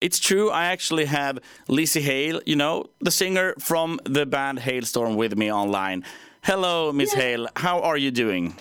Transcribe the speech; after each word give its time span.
it's 0.00 0.18
true. 0.18 0.50
I 0.50 0.66
actually 0.66 1.04
have 1.06 1.38
Lzzy 1.68 2.00
Hale, 2.00 2.40
you 2.46 2.56
know, 2.56 2.86
the 3.00 3.10
singer 3.10 3.54
from 3.58 4.00
the 4.04 4.26
band 4.26 4.58
Halestorm, 4.60 5.16
with 5.16 5.36
me 5.36 5.52
online. 5.52 6.04
Hello, 6.42 6.92
Miss 6.92 7.12
yeah. 7.14 7.20
Hale. 7.20 7.48
How 7.56 7.80
are 7.80 7.98
you 7.98 8.10
doing? 8.10 8.54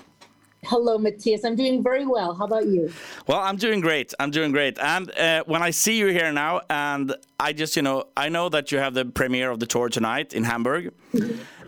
Hello, 0.65 0.97
Matthias. 0.97 1.46
I'm 1.46 1.55
doing 1.55 1.81
very 1.81 2.05
well. 2.05 2.33
How 2.33 2.44
about 2.46 2.67
you? 2.67 2.91
Well, 3.28 3.39
I'm 3.39 3.55
doing 3.55 3.79
great. 3.79 4.13
I'm 4.20 4.29
doing 4.29 4.52
great. 4.52 4.78
And 4.78 5.10
uh, 5.17 5.44
when 5.46 5.63
I 5.63 5.70
see 5.70 5.97
you 5.97 6.07
here 6.07 6.33
now, 6.33 6.62
and 6.70 7.15
I 7.40 7.53
just, 7.53 7.78
you 7.78 7.81
know, 7.81 8.06
I 8.17 8.28
know 8.28 8.49
that 8.49 8.71
you 8.71 8.78
have 8.78 8.94
the 8.94 9.06
premiere 9.06 9.51
of 9.51 9.60
the 9.60 9.65
tour 9.65 9.87
tonight 9.87 10.33
in 10.33 10.44
Hamburg. 10.44 10.94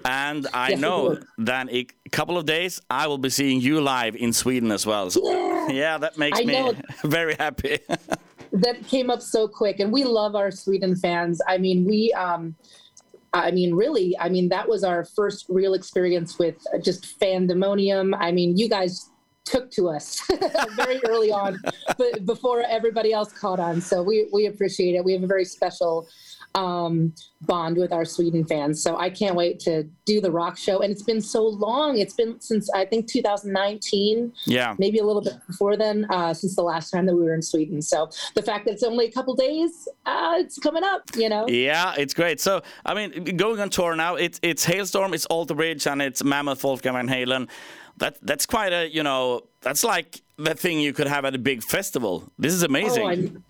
and 0.03 0.47
I 0.53 0.71
yes, 0.71 0.79
know 0.79 1.17
that 1.37 1.69
in 1.69 1.87
a 2.05 2.09
couple 2.09 2.37
of 2.37 2.45
days 2.45 2.81
I 2.89 3.07
will 3.07 3.17
be 3.17 3.29
seeing 3.29 3.61
you 3.61 3.79
live 3.79 4.17
in 4.17 4.33
Sweden 4.33 4.71
as 4.71 4.85
well. 4.85 5.09
So, 5.09 5.21
yeah. 5.31 5.69
yeah, 5.69 5.97
that 5.99 6.17
makes 6.17 6.39
I 6.39 6.43
me 6.43 6.53
know. 6.53 6.73
very 7.03 7.35
happy. 7.35 7.79
that 8.51 8.85
came 8.87 9.09
up 9.09 9.21
so 9.21 9.47
quick, 9.47 9.79
and 9.79 9.91
we 9.91 10.03
love 10.03 10.35
our 10.35 10.51
Sweden 10.51 10.95
fans. 10.95 11.41
I 11.47 11.57
mean, 11.57 11.85
we. 11.85 12.11
Um, 12.13 12.55
I 13.33 13.51
mean, 13.51 13.73
really, 13.73 14.17
I 14.19 14.27
mean, 14.27 14.49
that 14.49 14.67
was 14.67 14.83
our 14.83 15.05
first 15.05 15.45
real 15.47 15.73
experience 15.73 16.37
with 16.37 16.57
just 16.83 17.17
fandemonium. 17.17 18.13
I 18.19 18.33
mean, 18.33 18.57
you 18.57 18.67
guys 18.67 19.09
took 19.45 19.71
to 19.71 19.89
us 19.89 20.19
very 20.75 20.99
early 21.07 21.31
on, 21.31 21.57
but 21.97 22.25
before 22.25 22.61
everybody 22.67 23.13
else 23.13 23.31
caught 23.31 23.59
on. 23.59 23.79
So 23.79 24.03
we, 24.03 24.27
we 24.33 24.47
appreciate 24.47 24.95
it. 24.95 25.05
We 25.05 25.13
have 25.13 25.23
a 25.23 25.27
very 25.27 25.45
special 25.45 26.07
um, 26.55 27.13
bond 27.41 27.77
with 27.77 27.91
our 27.91 28.05
Sweden 28.05 28.45
fans. 28.45 28.81
So 28.81 28.97
I 28.97 29.09
can't 29.09 29.35
wait 29.35 29.59
to 29.61 29.83
do 30.05 30.21
the 30.21 30.31
rock 30.31 30.57
show. 30.57 30.81
And 30.81 30.91
it's 30.91 31.03
been 31.03 31.21
so 31.21 31.43
long. 31.45 31.97
It's 31.97 32.13
been 32.13 32.39
since 32.39 32.69
I 32.71 32.85
think 32.85 33.07
2019. 33.07 34.33
Yeah. 34.45 34.75
Maybe 34.77 34.99
a 34.99 35.05
little 35.05 35.21
bit 35.21 35.35
before 35.47 35.77
then, 35.77 36.05
uh, 36.09 36.33
since 36.33 36.55
the 36.55 36.63
last 36.63 36.91
time 36.91 37.05
that 37.05 37.15
we 37.15 37.23
were 37.23 37.33
in 37.33 37.41
Sweden. 37.41 37.81
So 37.81 38.09
the 38.35 38.41
fact 38.41 38.65
that 38.65 38.73
it's 38.73 38.83
only 38.83 39.05
a 39.05 39.11
couple 39.11 39.35
days, 39.35 39.87
uh, 40.05 40.35
it's 40.37 40.59
coming 40.59 40.83
up, 40.83 41.03
you 41.15 41.29
know? 41.29 41.47
Yeah, 41.47 41.93
it's 41.97 42.13
great. 42.13 42.39
So, 42.39 42.61
I 42.85 42.93
mean, 42.93 43.37
going 43.37 43.59
on 43.59 43.69
tour 43.69 43.95
now, 43.95 44.15
it's, 44.15 44.39
it's 44.41 44.65
Halestorm, 44.65 45.13
it's 45.13 45.25
Alter 45.27 45.55
Bridge, 45.55 45.87
and 45.87 46.01
it's 46.01 46.23
Mammoth 46.23 46.63
Wolfgang 46.63 46.93
Van 46.93 47.07
Halen. 47.07 47.49
That, 47.97 48.17
that's 48.21 48.45
quite 48.45 48.73
a, 48.73 48.89
you 48.89 49.03
know, 49.03 49.41
that's 49.61 49.83
like 49.83 50.21
the 50.37 50.55
thing 50.55 50.79
you 50.79 50.93
could 50.93 51.07
have 51.07 51.25
at 51.25 51.35
a 51.35 51.39
big 51.39 51.63
festival. 51.63 52.31
This 52.39 52.53
is 52.53 52.63
amazing. 52.63 53.37
Oh, 53.37 53.41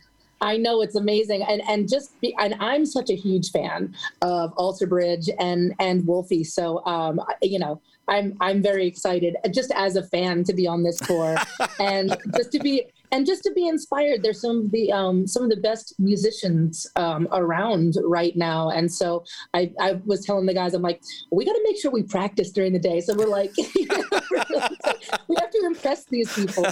I 0.42 0.58
know 0.58 0.82
it's 0.82 0.96
amazing, 0.96 1.44
and 1.44 1.62
and 1.70 1.88
just 1.88 2.20
be, 2.20 2.36
and 2.40 2.56
I'm 2.60 2.86
such 2.86 3.10
a 3.10 3.16
huge 3.16 3.52
fan 3.52 3.96
of 4.22 4.54
Alter 4.58 4.88
Bridge 4.88 5.30
and 5.40 5.74
and 5.80 6.06
Wolfie. 6.06 6.44
So 6.44 6.84
um, 6.86 7.22
you 7.42 7.60
know, 7.60 7.82
I'm 8.08 8.36
I'm 8.42 8.62
very 8.62 8.88
excited 8.88 9.36
just 9.52 9.72
as 9.72 9.96
a 9.96 10.04
fan 10.04 10.44
to 10.46 10.54
be 10.54 10.68
on 10.68 10.84
this 10.84 10.98
tour, 10.98 11.38
and 11.80 12.18
just 12.36 12.52
to 12.54 12.60
be 12.60 12.86
and 13.12 13.26
just 13.26 13.44
to 13.44 13.52
be 13.52 13.68
inspired. 13.68 14.24
There's 14.24 14.42
some 14.42 14.66
of 14.66 14.72
the 14.72 14.92
um, 14.92 15.28
some 15.28 15.44
of 15.44 15.50
the 15.50 15.58
best 15.58 15.96
musicians 16.00 16.88
um, 16.96 17.28
around 17.32 17.98
right 18.04 18.36
now, 18.36 18.70
and 18.70 18.92
so 18.92 19.24
I, 19.54 19.72
I 19.80 19.94
was 20.06 20.26
telling 20.26 20.46
the 20.46 20.54
guys, 20.54 20.74
I'm 20.74 20.82
like, 20.82 21.02
we 21.32 21.46
got 21.46 21.54
to 21.54 21.62
make 21.64 21.80
sure 21.80 21.92
we 21.92 22.04
practice 22.04 22.52
during 22.52 22.74
the 22.74 22.80
day. 22.80 23.02
So 23.02 23.14
we're 23.16 23.26
like, 23.26 23.52
we 23.58 25.36
have 25.40 25.52
to 25.52 25.62
impress 25.66 26.06
these 26.06 26.34
people. 26.34 26.66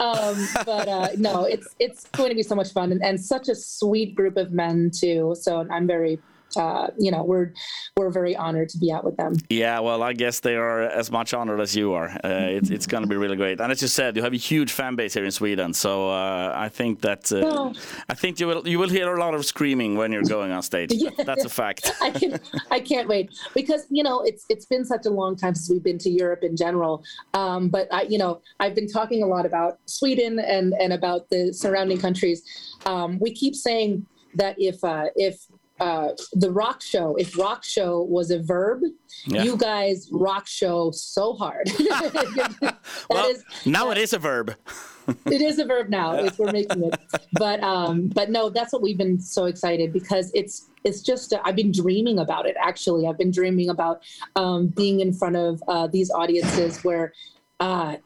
Um, 0.00 0.48
but 0.64 0.88
uh, 0.88 1.08
no, 1.16 1.44
it's 1.44 1.74
it's 1.78 2.06
going 2.08 2.30
to 2.30 2.36
be 2.36 2.42
so 2.42 2.54
much 2.54 2.72
fun 2.72 2.92
and, 2.92 3.02
and 3.04 3.20
such 3.20 3.48
a 3.48 3.54
sweet 3.54 4.14
group 4.14 4.36
of 4.36 4.52
men 4.52 4.90
too. 4.90 5.34
So 5.38 5.66
I'm 5.70 5.86
very 5.86 6.18
uh, 6.56 6.88
you 6.98 7.10
know, 7.10 7.22
we're 7.22 7.52
we're 7.96 8.10
very 8.10 8.36
honored 8.36 8.68
to 8.70 8.78
be 8.78 8.92
out 8.92 9.04
with 9.04 9.16
them. 9.16 9.36
Yeah, 9.48 9.80
well, 9.80 10.02
I 10.02 10.12
guess 10.12 10.40
they 10.40 10.56
are 10.56 10.82
as 10.82 11.10
much 11.10 11.34
honored 11.34 11.60
as 11.60 11.74
you 11.76 11.92
are. 11.92 12.10
Uh, 12.24 12.56
it's 12.56 12.70
it's 12.70 12.86
going 12.86 13.02
to 13.02 13.08
be 13.08 13.16
really 13.16 13.36
great. 13.36 13.60
And 13.60 13.70
as 13.72 13.82
you 13.82 13.88
said, 13.88 14.16
you 14.16 14.22
have 14.22 14.32
a 14.32 14.36
huge 14.36 14.72
fan 14.72 14.96
base 14.96 15.14
here 15.14 15.24
in 15.24 15.30
Sweden, 15.30 15.74
so 15.74 16.10
uh, 16.10 16.52
I 16.54 16.68
think 16.68 17.00
that 17.02 17.32
uh, 17.32 17.72
I 18.08 18.14
think 18.14 18.40
you 18.40 18.46
will 18.46 18.66
you 18.66 18.78
will 18.78 18.88
hear 18.88 19.14
a 19.14 19.20
lot 19.20 19.34
of 19.34 19.44
screaming 19.44 19.96
when 19.96 20.12
you're 20.12 20.22
going 20.22 20.52
on 20.52 20.62
stage. 20.62 20.92
yeah. 20.92 21.10
That's 21.24 21.44
a 21.44 21.48
fact. 21.48 21.92
I 22.00 22.10
can 22.10 22.40
I 22.70 22.80
can't 22.80 23.08
wait 23.08 23.30
because 23.54 23.86
you 23.90 24.02
know 24.02 24.22
it's 24.22 24.44
it's 24.48 24.66
been 24.66 24.84
such 24.84 25.06
a 25.06 25.10
long 25.10 25.36
time 25.36 25.54
since 25.54 25.70
we've 25.70 25.82
been 25.82 25.98
to 25.98 26.10
Europe 26.10 26.42
in 26.42 26.56
general. 26.56 27.04
Um, 27.34 27.68
but 27.68 27.92
I 27.92 28.02
you 28.02 28.18
know 28.18 28.42
I've 28.60 28.74
been 28.74 28.88
talking 28.88 29.22
a 29.22 29.26
lot 29.26 29.46
about 29.46 29.78
Sweden 29.86 30.38
and 30.38 30.74
and 30.80 30.92
about 30.92 31.30
the 31.30 31.52
surrounding 31.52 31.98
countries. 31.98 32.42
Um, 32.86 33.18
we 33.18 33.32
keep 33.32 33.54
saying 33.54 34.06
that 34.34 34.56
if 34.58 34.82
uh, 34.82 35.06
if 35.16 35.46
uh, 35.82 36.14
the 36.34 36.50
rock 36.52 36.80
show. 36.80 37.16
If 37.16 37.36
rock 37.36 37.64
show 37.64 38.02
was 38.02 38.30
a 38.30 38.40
verb, 38.40 38.82
yeah. 39.26 39.42
you 39.42 39.56
guys 39.56 40.08
rock 40.12 40.46
show 40.46 40.92
so 40.92 41.32
hard. 41.32 41.68
well, 43.10 43.28
is, 43.28 43.44
now 43.66 43.90
it 43.90 43.98
is 43.98 44.12
a 44.12 44.18
verb. 44.18 44.54
it 45.26 45.42
is 45.42 45.58
a 45.58 45.64
verb 45.64 45.88
now 45.88 46.14
if 46.14 46.38
we're 46.38 46.52
making 46.52 46.84
it. 46.84 46.94
But 47.32 47.64
um, 47.64 48.06
but 48.06 48.30
no, 48.30 48.48
that's 48.48 48.72
what 48.72 48.80
we've 48.80 48.96
been 48.96 49.20
so 49.20 49.46
excited 49.46 49.92
because 49.92 50.30
it's 50.34 50.70
it's 50.84 51.02
just 51.02 51.34
I've 51.44 51.56
been 51.56 51.72
dreaming 51.72 52.20
about 52.20 52.46
it. 52.46 52.54
Actually, 52.60 53.08
I've 53.08 53.18
been 53.18 53.32
dreaming 53.32 53.68
about 53.68 54.02
um, 54.36 54.68
being 54.68 55.00
in 55.00 55.12
front 55.12 55.34
of 55.34 55.60
uh, 55.68 55.88
these 55.88 56.10
audiences 56.10 56.82
where. 56.84 57.12
Uh, 57.58 57.96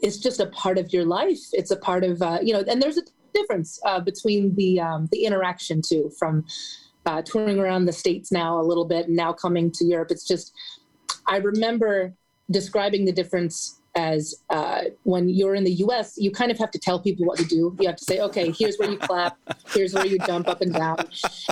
it's 0.00 0.18
just 0.18 0.38
a 0.38 0.46
part 0.46 0.78
of 0.78 0.92
your 0.92 1.04
life. 1.04 1.40
It's 1.52 1.72
a 1.72 1.76
part 1.76 2.04
of 2.04 2.22
uh, 2.22 2.38
you 2.40 2.52
know, 2.52 2.62
and 2.68 2.80
there's 2.80 2.98
a 2.98 3.02
difference 3.34 3.80
uh, 3.84 3.98
between 3.98 4.54
the 4.54 4.78
um, 4.78 5.08
the 5.10 5.24
interaction 5.24 5.82
too 5.82 6.12
from 6.16 6.44
uh, 7.08 7.22
touring 7.22 7.58
around 7.58 7.86
the 7.86 7.92
states 7.92 8.30
now 8.30 8.60
a 8.60 8.64
little 8.70 8.84
bit 8.84 9.06
and 9.06 9.16
now 9.16 9.32
coming 9.32 9.70
to 9.72 9.84
Europe. 9.86 10.10
It's 10.10 10.26
just, 10.26 10.52
I 11.26 11.38
remember 11.38 12.12
describing 12.50 13.06
the 13.06 13.12
difference 13.12 13.80
as 13.94 14.42
uh, 14.50 14.82
when 15.04 15.30
you're 15.30 15.54
in 15.54 15.64
the 15.64 15.72
US, 15.84 16.18
you 16.18 16.30
kind 16.30 16.50
of 16.50 16.58
have 16.58 16.70
to 16.70 16.78
tell 16.78 17.00
people 17.00 17.24
what 17.24 17.38
to 17.38 17.46
do. 17.46 17.74
You 17.80 17.86
have 17.86 17.96
to 17.96 18.04
say, 18.04 18.20
okay, 18.20 18.52
here's 18.56 18.76
where 18.76 18.90
you 18.90 18.98
clap, 18.98 19.38
here's 19.68 19.94
where 19.94 20.04
you 20.04 20.18
jump 20.18 20.48
up 20.48 20.60
and 20.60 20.72
down. 20.72 20.98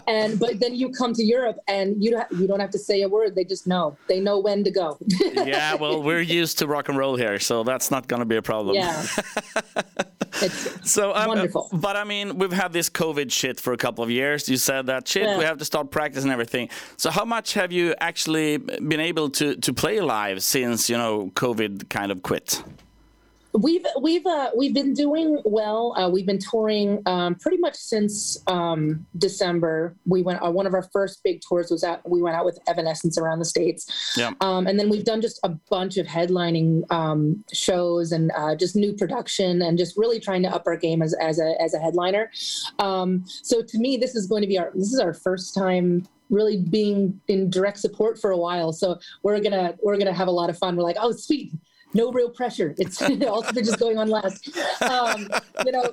And 0.06 0.39
but 0.39 0.61
then 0.61 0.75
you 0.75 0.91
come 0.91 1.15
to 1.15 1.25
Europe 1.25 1.56
and 1.66 2.05
you 2.05 2.11
don't 2.11 2.31
you 2.33 2.47
don't 2.47 2.61
have 2.61 2.71
to 2.71 2.78
say 2.78 3.00
a 3.03 3.09
word. 3.09 3.34
They 3.34 3.45
just 3.45 3.66
know. 3.66 3.97
They 4.09 4.21
know 4.21 4.39
when 4.39 4.62
to 4.62 4.71
go. 4.71 4.99
yeah, 5.34 5.75
well, 5.75 6.03
we're 6.03 6.21
used 6.21 6.59
to 6.59 6.66
rock 6.66 6.91
and 6.91 6.99
roll 6.99 7.16
here, 7.16 7.39
so 7.39 7.65
that's 7.65 7.91
not 7.91 8.06
going 8.06 8.21
to 8.21 8.27
be 8.27 8.37
a 8.37 8.43
problem. 8.43 8.77
Yeah. 8.77 9.06
It's 10.43 10.91
so 10.91 11.15
um, 11.15 11.29
wonderful. 11.29 11.69
But 11.73 11.97
I 11.97 12.05
mean, 12.05 12.39
we've 12.39 12.53
had 12.53 12.73
this 12.73 12.91
COVID 12.91 13.31
shit 13.33 13.61
for 13.61 13.73
a 13.73 13.77
couple 13.77 14.03
of 14.05 14.11
years. 14.11 14.49
You 14.49 14.57
said 14.57 14.87
that 14.87 15.09
shit. 15.09 15.25
Yeah. 15.25 15.39
We 15.39 15.45
have 15.45 15.59
to 15.59 15.65
start 15.65 15.91
practicing 15.91 16.31
everything. 16.31 16.69
So 16.97 17.11
how 17.11 17.25
much 17.25 17.55
have 17.55 17.73
you 17.73 17.95
actually 18.01 18.59
been 18.59 19.01
able 19.01 19.31
to 19.31 19.57
to 19.57 19.73
play 19.73 20.01
live 20.01 20.43
since 20.43 20.91
you 20.91 20.97
know 20.97 21.31
COVID 21.35 21.89
kind 21.89 22.13
of 22.13 22.23
quit? 22.23 22.63
We've 23.56 23.87
we've 24.00 24.27
uh, 24.27 24.50
we've 24.55 24.75
been 24.75 24.93
doing 24.93 25.41
well. 25.44 25.94
Uh, 25.97 26.11
we've 26.11 26.27
been 26.27 26.39
touring 26.39 27.03
um, 27.06 27.34
pretty 27.37 27.56
much 27.56 27.75
since 27.75 28.43
um, 28.49 29.06
December. 29.17 29.97
We 30.05 30.22
went 30.22 30.43
uh, 30.43 30.50
one 30.50 30.67
of 30.67 30.75
our 30.75 30.83
first 30.83 31.22
big 31.25 31.41
tours 31.41 31.71
was 31.71 31.83
at 31.83 32.06
we 32.09 32.21
went 32.21 32.37
out 32.37 32.45
with 32.45 32.59
Evanescence 32.66 33.16
around 33.16 33.39
the 33.39 33.47
states, 33.47 34.15
yeah. 34.16 34.33
um, 34.43 34.66
and 34.66 34.78
then 34.78 34.91
we've 34.91 35.05
done 35.05 35.22
just 35.22 35.41
a 35.43 35.49
bunch 35.71 35.97
of 35.97 36.06
headlining 36.06 36.91
um, 36.93 37.43
shows 37.53 38.12
and 38.12 38.31
uh, 38.37 38.55
just 38.55 38.77
new 38.77 38.93
production 38.93 39.62
and 39.62 39.78
just 39.78 39.97
really 39.97 40.21
trying 40.21 40.43
to 40.43 40.49
up 40.49 40.65
our 40.66 40.77
game 40.77 41.00
as 41.00 41.15
as 41.15 41.39
a 41.39 41.61
as 41.61 41.72
a 41.72 41.78
headliner. 41.78 42.31
Um, 42.78 43.25
so 43.27 43.62
to 43.62 43.78
me, 43.78 43.97
this 43.97 44.15
is 44.15 44.27
going 44.27 44.43
to 44.43 44.49
be 44.49 44.59
our 44.59 44.71
this 44.75 44.93
is 44.93 45.00
our 45.00 45.15
first 45.15 45.55
time 45.55 46.06
really 46.28 46.61
being 46.61 47.19
in 47.28 47.49
direct 47.49 47.78
support 47.78 48.19
for 48.19 48.33
a 48.33 48.37
while. 48.37 48.72
So 48.75 48.99
we're 49.22 49.41
gonna 49.41 49.77
we're 49.83 49.97
gonna 49.97 50.12
have 50.12 50.28
a 50.28 50.33
lot 50.33 50.50
of 50.50 50.59
fun. 50.59 50.77
We're 50.77 50.83
like, 50.83 50.99
oh 51.00 51.12
sweet 51.12 51.53
no 51.97 52.12
real 52.12 52.31
pressure. 52.31 52.75
It's 52.79 53.01
ultimately 53.03 53.62
just 53.62 53.79
going 53.79 53.99
on 53.99 54.09
last. 54.09 54.57
Um, 54.83 55.29
you 55.65 55.73
know, 55.73 55.93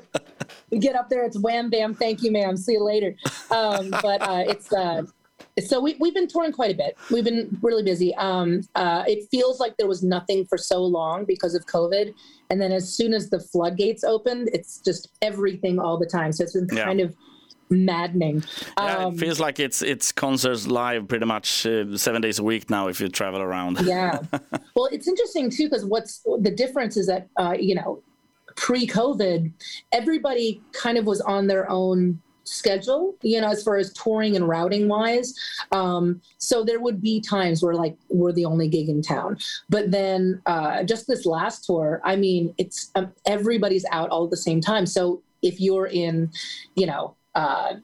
we 0.69 0.77
get 0.77 0.95
up 0.95 1.09
there, 1.09 1.23
it's 1.23 1.37
wham 1.39 1.69
bam, 1.69 1.95
thank 1.95 2.21
you, 2.21 2.31
ma'am, 2.31 2.57
see 2.57 2.73
you 2.73 2.83
later. 2.83 3.15
Um, 3.49 3.89
but 3.89 4.21
uh, 4.21 4.43
it's 4.47 4.71
uh, 4.73 5.03
so 5.65 5.79
we, 5.79 5.95
we've 5.99 6.13
been 6.13 6.27
touring 6.27 6.51
quite 6.51 6.71
a 6.71 6.75
bit. 6.75 6.97
We've 7.11 7.23
been 7.23 7.57
really 7.61 7.83
busy. 7.83 8.15
Um, 8.15 8.61
uh, 8.75 9.03
it 9.07 9.27
feels 9.29 9.59
like 9.59 9.77
there 9.77 9.87
was 9.87 10.03
nothing 10.03 10.45
for 10.45 10.57
so 10.57 10.83
long 10.83 11.25
because 11.25 11.53
of 11.53 11.65
COVID, 11.67 12.13
and 12.49 12.61
then 12.61 12.71
as 12.71 12.93
soon 12.95 13.13
as 13.13 13.29
the 13.29 13.39
floodgates 13.39 14.03
opened, 14.03 14.49
it's 14.53 14.79
just 14.79 15.09
everything 15.21 15.79
all 15.79 15.97
the 15.97 16.05
time. 16.05 16.31
So 16.31 16.43
it's 16.43 16.53
been 16.53 16.67
kind 16.67 16.99
yeah. 16.99 17.05
of 17.05 17.15
maddening. 17.73 18.43
Yeah, 18.77 19.05
um, 19.05 19.13
it 19.15 19.19
feels 19.19 19.39
like 19.39 19.59
it's 19.59 19.81
it's 19.81 20.11
concerts 20.11 20.67
live 20.67 21.07
pretty 21.07 21.25
much 21.25 21.65
uh, 21.65 21.97
seven 21.97 22.21
days 22.21 22.39
a 22.39 22.43
week 22.43 22.69
now 22.69 22.87
if 22.87 22.99
you 22.99 23.09
travel 23.09 23.41
around. 23.41 23.79
yeah, 23.81 24.19
well, 24.75 24.89
it's 24.91 25.07
interesting 25.07 25.49
too 25.49 25.69
because 25.69 25.85
what's 25.85 26.21
the 26.41 26.51
difference 26.51 26.97
is 26.97 27.07
that 27.07 27.27
uh, 27.39 27.55
you 27.59 27.75
know 27.75 28.01
pre-COVID, 28.55 29.51
everybody 29.91 30.61
kind 30.73 30.97
of 30.97 31.05
was 31.05 31.21
on 31.21 31.47
their 31.47 31.69
own 31.69 32.21
schedule 32.45 33.15
you 33.21 33.39
know 33.39 33.47
as 33.47 33.63
far 33.63 33.77
as 33.77 33.93
touring 33.93 34.35
and 34.35 34.47
routing 34.47 34.87
wise 34.87 35.33
um, 35.71 36.21
so 36.37 36.63
there 36.63 36.79
would 36.79 37.01
be 37.01 37.21
times 37.21 37.63
where 37.63 37.73
like 37.73 37.95
we're 38.09 38.33
the 38.33 38.45
only 38.45 38.67
gig 38.67 38.89
in 38.89 39.01
town 39.01 39.37
but 39.69 39.91
then 39.91 40.41
uh, 40.45 40.83
just 40.83 41.07
this 41.07 41.25
last 41.25 41.65
tour 41.65 42.01
i 42.03 42.15
mean 42.15 42.53
it's 42.57 42.91
um, 42.95 43.11
everybody's 43.25 43.85
out 43.91 44.09
all 44.09 44.25
at 44.25 44.29
the 44.29 44.37
same 44.37 44.59
time 44.59 44.85
so 44.85 45.21
if 45.41 45.59
you're 45.59 45.87
in 45.87 46.29
you 46.75 46.85
know 46.85 47.15
uh, 47.35 47.75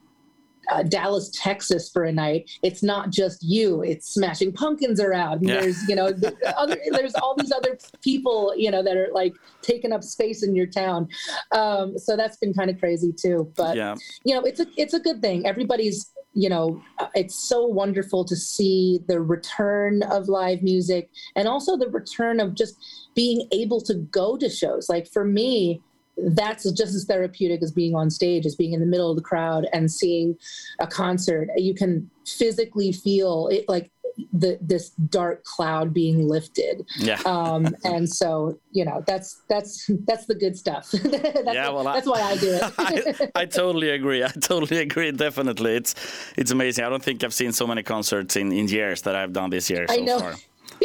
uh, 0.70 0.82
Dallas, 0.84 1.30
Texas 1.34 1.90
for 1.90 2.04
a 2.04 2.12
night, 2.12 2.50
it's 2.62 2.82
not 2.82 3.10
just 3.10 3.42
you. 3.42 3.82
It's 3.82 4.14
Smashing 4.14 4.52
Pumpkins 4.52 5.00
around. 5.00 5.42
Yeah. 5.42 5.60
There's 5.60 5.88
you 5.88 5.96
know 5.96 6.12
the 6.12 6.36
other 6.58 6.76
there's 6.90 7.14
all 7.16 7.34
these 7.36 7.52
other 7.52 7.78
people 8.02 8.54
you 8.56 8.70
know 8.70 8.82
that 8.82 8.96
are 8.96 9.08
like 9.12 9.32
taking 9.62 9.92
up 9.92 10.04
space 10.04 10.42
in 10.42 10.54
your 10.54 10.66
town. 10.66 11.08
Um, 11.52 11.98
so 11.98 12.16
that's 12.16 12.36
been 12.36 12.54
kind 12.54 12.70
of 12.70 12.78
crazy 12.78 13.12
too. 13.12 13.52
But 13.56 13.76
yeah. 13.76 13.96
you 14.24 14.34
know 14.34 14.42
it's 14.42 14.60
a 14.60 14.66
it's 14.76 14.94
a 14.94 15.00
good 15.00 15.20
thing. 15.20 15.46
Everybody's 15.46 16.12
you 16.32 16.48
know, 16.48 16.80
uh, 16.98 17.08
it's 17.14 17.48
so 17.48 17.66
wonderful 17.66 18.24
to 18.24 18.36
see 18.36 19.00
the 19.08 19.20
return 19.20 20.02
of 20.04 20.28
live 20.28 20.62
music 20.62 21.10
and 21.34 21.48
also 21.48 21.76
the 21.76 21.88
return 21.88 22.38
of 22.38 22.54
just 22.54 22.76
being 23.16 23.48
able 23.50 23.80
to 23.80 23.94
go 23.94 24.36
to 24.36 24.48
shows. 24.48 24.88
Like 24.88 25.08
for 25.08 25.24
me, 25.24 25.82
that's 26.16 26.70
just 26.72 26.94
as 26.94 27.04
therapeutic 27.04 27.62
as 27.62 27.72
being 27.72 27.94
on 27.94 28.10
stage, 28.10 28.46
as 28.46 28.54
being 28.54 28.72
in 28.72 28.80
the 28.80 28.86
middle 28.86 29.10
of 29.10 29.16
the 29.16 29.22
crowd 29.22 29.66
and 29.72 29.90
seeing 29.90 30.36
a 30.78 30.86
concert. 30.86 31.48
You 31.56 31.74
can 31.74 32.10
physically 32.26 32.92
feel 32.92 33.48
it 33.48 33.68
like 33.68 33.90
the 34.32 34.58
this 34.60 34.90
dark 34.90 35.44
cloud 35.44 35.94
being 35.94 36.28
lifted. 36.28 36.86
Yeah. 36.98 37.18
Um, 37.30 37.74
and 37.84 38.08
so 38.08 38.58
you 38.72 38.84
know 38.84 39.04
that's 39.06 39.42
that's 39.48 39.88
that's 40.06 40.26
the 40.26 40.34
good 40.34 40.58
stuff. 40.58 40.90
that's, 40.92 41.54
yeah, 41.54 41.70
well, 41.70 41.84
that's 41.84 42.06
I, 42.06 42.10
why 42.10 42.22
I 42.22 42.36
do 42.36 42.52
it. 42.52 42.62
I, 43.36 43.42
I, 43.42 43.46
totally 43.46 43.90
agree. 43.90 44.24
I 44.24 44.28
totally 44.28 44.80
agree. 44.80 45.12
Definitely, 45.12 45.76
it's 45.76 45.94
it's 46.36 46.50
amazing. 46.50 46.84
I 46.84 46.88
don't 46.88 47.02
think 47.02 47.22
I've 47.22 47.32
seen 47.32 47.52
so 47.52 47.66
many 47.66 47.82
concerts 47.82 48.36
in 48.36 48.52
in 48.52 48.66
years 48.68 49.02
that 49.02 49.14
I've 49.14 49.32
done 49.32 49.50
this 49.50 49.70
year. 49.70 49.86
So 49.86 49.94
I 49.94 49.98
know. 49.98 50.18
Far. 50.18 50.34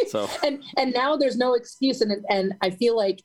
So 0.07 0.29
and 0.43 0.63
and 0.77 0.93
now 0.93 1.15
there's 1.15 1.37
no 1.37 1.55
excuse, 1.55 2.01
and 2.01 2.23
and 2.29 2.53
I 2.61 2.69
feel 2.69 2.95
like 2.95 3.23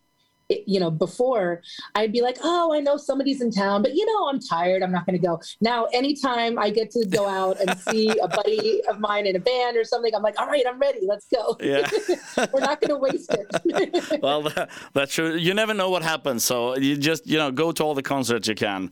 you 0.66 0.80
know, 0.80 0.90
before 0.90 1.62
I'd 1.94 2.12
be 2.12 2.22
like, 2.22 2.38
oh, 2.42 2.74
I 2.74 2.80
know 2.80 2.96
somebody's 2.96 3.40
in 3.40 3.50
town, 3.50 3.82
but 3.82 3.94
you 3.94 4.04
know, 4.06 4.28
I'm 4.28 4.40
tired. 4.40 4.82
I'm 4.82 4.92
not 4.92 5.06
going 5.06 5.20
to 5.20 5.26
go. 5.26 5.40
Now, 5.60 5.86
anytime 5.92 6.58
I 6.58 6.70
get 6.70 6.90
to 6.92 7.06
go 7.06 7.26
out 7.26 7.60
and 7.60 7.78
see 7.90 8.10
a 8.18 8.28
buddy 8.28 8.82
of 8.88 9.00
mine 9.00 9.26
in 9.26 9.36
a 9.36 9.40
band 9.40 9.76
or 9.76 9.84
something, 9.84 10.14
I'm 10.14 10.22
like, 10.22 10.38
all 10.40 10.46
right, 10.46 10.64
I'm 10.66 10.78
ready. 10.78 11.00
Let's 11.06 11.26
go. 11.26 11.56
Yeah. 11.60 11.88
We're 12.52 12.60
not 12.60 12.80
going 12.80 12.90
to 12.90 12.96
waste 12.96 13.30
it. 13.32 14.20
well, 14.22 14.48
that's 14.92 15.14
true. 15.14 15.36
You 15.36 15.54
never 15.54 15.74
know 15.74 15.90
what 15.90 16.02
happens. 16.02 16.44
So 16.44 16.76
you 16.76 16.96
just, 16.96 17.26
you 17.26 17.38
know, 17.38 17.50
go 17.50 17.72
to 17.72 17.84
all 17.84 17.94
the 17.94 18.02
concerts 18.02 18.48
you 18.48 18.54
can. 18.54 18.90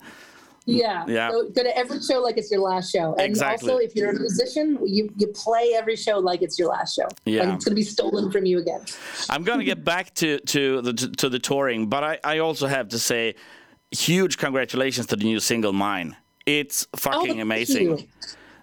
Yeah. 0.69 1.05
Yeah. 1.07 1.31
So 1.31 1.49
go 1.49 1.63
to 1.63 1.77
every 1.77 2.01
show 2.01 2.19
like 2.21 2.37
it's 2.37 2.51
your 2.51 2.61
last 2.61 2.91
show. 2.91 3.13
And 3.15 3.27
exactly. 3.27 3.71
also, 3.71 3.83
if 3.83 3.95
you're 3.95 4.11
a 4.11 4.19
musician, 4.19 4.77
you, 4.85 5.09
you 5.17 5.27
play 5.27 5.73
every 5.75 5.95
show 5.95 6.19
like 6.19 6.41
it's 6.41 6.57
your 6.59 6.69
last 6.69 6.95
show. 6.95 7.07
Yeah. 7.25 7.43
Like 7.43 7.55
it's 7.55 7.65
going 7.65 7.71
to 7.71 7.75
be 7.75 7.83
stolen 7.83 8.31
from 8.31 8.45
you 8.45 8.59
again. 8.59 8.81
I'm 9.29 9.43
going 9.43 9.59
to 9.59 9.65
get 9.65 9.83
back 9.83 10.13
to, 10.15 10.39
to, 10.39 10.81
the, 10.81 10.93
to 10.93 11.29
the 11.29 11.39
touring, 11.39 11.87
but 11.87 12.03
I, 12.03 12.19
I 12.23 12.37
also 12.39 12.67
have 12.67 12.89
to 12.89 12.99
say 12.99 13.35
huge 13.91 14.37
congratulations 14.37 15.07
to 15.07 15.15
the 15.15 15.23
new 15.23 15.39
single, 15.39 15.73
Mine. 15.73 16.15
It's 16.45 16.87
fucking 16.95 17.39
oh, 17.39 17.43
amazing. 17.43 17.97
You. 17.97 18.07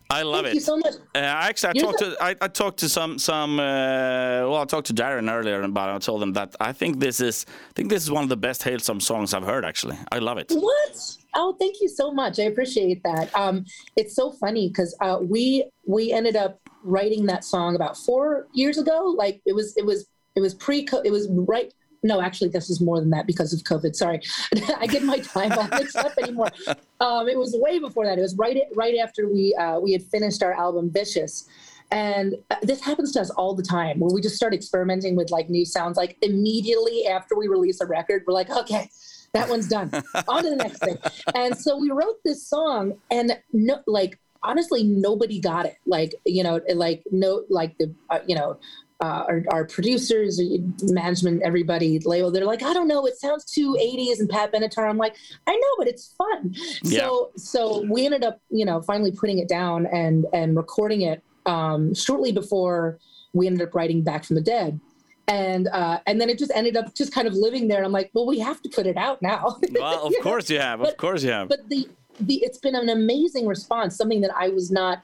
I 0.09 0.23
love 0.23 0.45
Thank 0.45 0.47
it. 0.47 0.49
Thank 0.49 0.55
you 0.55 0.61
so 0.61 0.77
much. 0.77 0.95
Uh, 1.15 1.19
actually, 1.19 1.69
I 1.69 1.73
You're 1.75 1.85
talked 1.87 1.99
to 1.99 2.17
I, 2.21 2.37
I, 2.41 2.49
talked 2.49 2.79
to 2.79 2.89
some 2.89 3.19
some. 3.19 3.59
Uh, 3.59 4.47
well, 4.49 4.57
I 4.57 4.65
talked 4.65 4.87
to 4.89 4.95
Darren 4.95 5.33
earlier 5.33 5.63
about. 5.63 5.91
It. 5.91 5.95
I 5.95 5.99
told 5.99 6.23
him 6.23 6.33
that 6.35 6.55
I 6.61 6.73
think 6.73 7.01
this 7.01 7.21
is 7.21 7.45
I 7.49 7.73
think 7.75 7.91
this 7.91 8.03
is 8.05 8.11
one 8.11 8.23
of 8.23 8.29
the 8.29 8.37
best 8.37 8.63
Halestorm 8.63 9.03
songs 9.03 9.35
I've 9.35 9.45
heard. 9.45 9.65
Actually, 9.65 9.99
I 10.13 10.19
love 10.19 10.39
it. 10.39 10.53
What? 10.53 11.17
Oh, 11.39 11.55
thank 11.59 11.77
you 11.81 11.89
so 11.89 12.11
much. 12.11 12.41
I 12.41 12.45
appreciate 12.45 13.03
that. 13.05 13.35
Um, 13.37 13.65
it's 13.95 14.17
so 14.17 14.33
funny 14.33 14.69
because 14.69 14.97
uh, 15.01 15.19
we 15.21 15.69
we 15.87 16.11
ended 16.13 16.35
up 16.35 16.59
writing 16.83 17.27
that 17.27 17.45
song 17.45 17.77
about 17.77 17.97
four 17.97 18.49
years 18.53 18.79
ago. 18.79 19.15
Like 19.17 19.41
it 19.47 19.55
was 19.55 19.77
it 19.77 19.85
was 19.85 20.09
it 20.35 20.41
was 20.41 20.55
pre 20.55 20.89
it 21.05 21.11
was 21.11 21.29
right 21.31 21.73
no, 22.07 22.21
actually, 22.21 22.51
this 22.51 22.71
is 22.71 22.81
more 22.81 23.01
than 23.01 23.11
that 23.11 23.27
because 23.27 23.53
of 23.53 23.61
COVID. 23.61 23.97
Sorry, 23.97 24.21
I 24.79 24.87
get 24.87 25.03
my 25.03 25.19
time 25.19 25.53
all 25.53 25.69
mixed 25.69 25.97
up 25.97 26.13
anymore. 26.23 26.51
Um, 27.01 27.29
it 27.29 27.37
was 27.37 27.55
way 27.59 27.79
before 27.79 28.07
that. 28.07 28.19
It 28.19 28.23
was 28.23 28.37
right 28.37 28.59
right 28.75 28.97
after 28.97 29.29
we 29.29 29.55
uh, 29.55 29.81
we 29.81 29.93
had 29.93 30.03
finished 30.03 30.43
our 30.43 30.53
album 30.53 30.91
Vicious, 30.91 31.49
and 31.91 32.37
uh, 32.51 32.57
this 32.63 32.81
happens 32.81 33.13
to 33.13 33.21
us 33.21 33.31
all 33.31 33.55
the 33.55 33.63
time 33.63 33.99
where 33.99 34.15
we 34.15 34.21
just 34.21 34.37
start 34.37 34.55
experimenting 34.55 35.17
with 35.17 35.31
like 35.31 35.51
new 35.51 35.65
sounds. 35.65 35.97
Like 35.97 36.17
immediately 36.23 37.07
after 37.07 37.37
we 37.37 37.49
release 37.49 37.81
a 37.81 37.87
record, 37.87 38.23
we're 38.27 38.35
like, 38.35 38.51
okay, 38.51 38.89
that 39.33 39.49
one's 39.49 39.69
done. 39.69 39.91
On 40.29 40.43
to 40.43 40.51
the 40.51 40.57
next 40.57 40.79
thing. 40.79 40.99
And 41.35 41.57
so 41.57 41.77
we 41.79 41.91
wrote 41.91 42.17
this 42.25 42.47
song, 42.47 42.99
and 43.11 43.39
no, 43.53 43.81
like 43.87 44.19
honestly, 44.43 44.85
nobody 44.85 45.41
got 45.41 45.67
it. 45.67 45.77
Like 45.87 46.15
you 46.25 46.43
know, 46.43 46.61
like 46.75 47.05
no, 47.11 47.45
like 47.49 47.77
the 47.79 47.95
uh, 48.11 48.21
you 48.27 48.35
know 48.35 48.59
uh, 49.01 49.25
our, 49.29 49.45
our, 49.51 49.65
producers, 49.67 50.41
management, 50.85 51.43
everybody, 51.45 51.99
label, 52.01 52.31
they're 52.31 52.47
like, 52.47 52.63
I 52.63 52.73
don't 52.73 52.89
know, 52.89 53.05
it 53.07 53.19
sounds 53.19 53.45
too 53.45 53.77
80s 53.79 54.21
and 54.21 54.29
Pat 54.29 54.53
Benatar. 54.53 54.89
I'm 54.89 54.97
like, 54.97 55.17
I 55.47 55.55
know, 55.55 55.75
but 55.77 55.87
it's 55.87 56.15
fun. 56.17 56.55
Yeah. 56.83 57.01
So, 57.01 57.31
so 57.37 57.87
we 57.91 58.07
ended 58.07 58.25
up, 58.25 58.41
you 58.49 58.65
know, 58.65 58.81
finally 58.81 59.13
putting 59.13 59.39
it 59.39 59.49
down 59.49 59.87
and 59.87 60.25
and 60.33 60.57
recording 60.57 61.03
it 61.03 61.23
um, 61.45 61.95
shortly 61.95 62.33
before 62.33 62.99
we 63.35 63.47
ended 63.47 63.69
up 63.69 63.75
writing 63.75 64.03
Back 64.03 64.25
from 64.25 64.37
the 64.37 64.43
Dead. 64.43 64.81
And 65.29 65.67
uh, 65.69 66.01
and 66.07 66.21
then 66.21 66.31
it 66.31 66.39
just 66.39 66.53
ended 66.55 66.77
up 66.77 66.95
just 66.95 67.13
kind 67.13 67.27
of 67.27 67.35
living 67.35 67.67
there. 67.69 67.79
And 67.79 67.87
I'm 67.87 67.93
like, 67.93 68.11
well, 68.15 68.27
we 68.27 68.39
have 68.39 68.63
to 68.63 68.69
put 68.69 68.87
it 68.87 68.97
out 68.97 69.21
now. 69.23 69.59
well, 69.73 70.07
of 70.07 70.15
course 70.23 70.49
you 70.49 70.61
have. 70.61 70.81
Of 70.81 70.97
course 70.97 71.23
you 71.25 71.31
have. 71.31 71.49
But 71.49 71.69
the 71.69 71.89
the 72.21 72.37
it's 72.45 72.59
been 72.59 72.77
an 72.77 72.89
amazing 72.89 73.47
response. 73.47 73.97
Something 73.97 74.21
that 74.21 74.31
I 74.37 74.49
was 74.49 74.71
not 74.71 75.03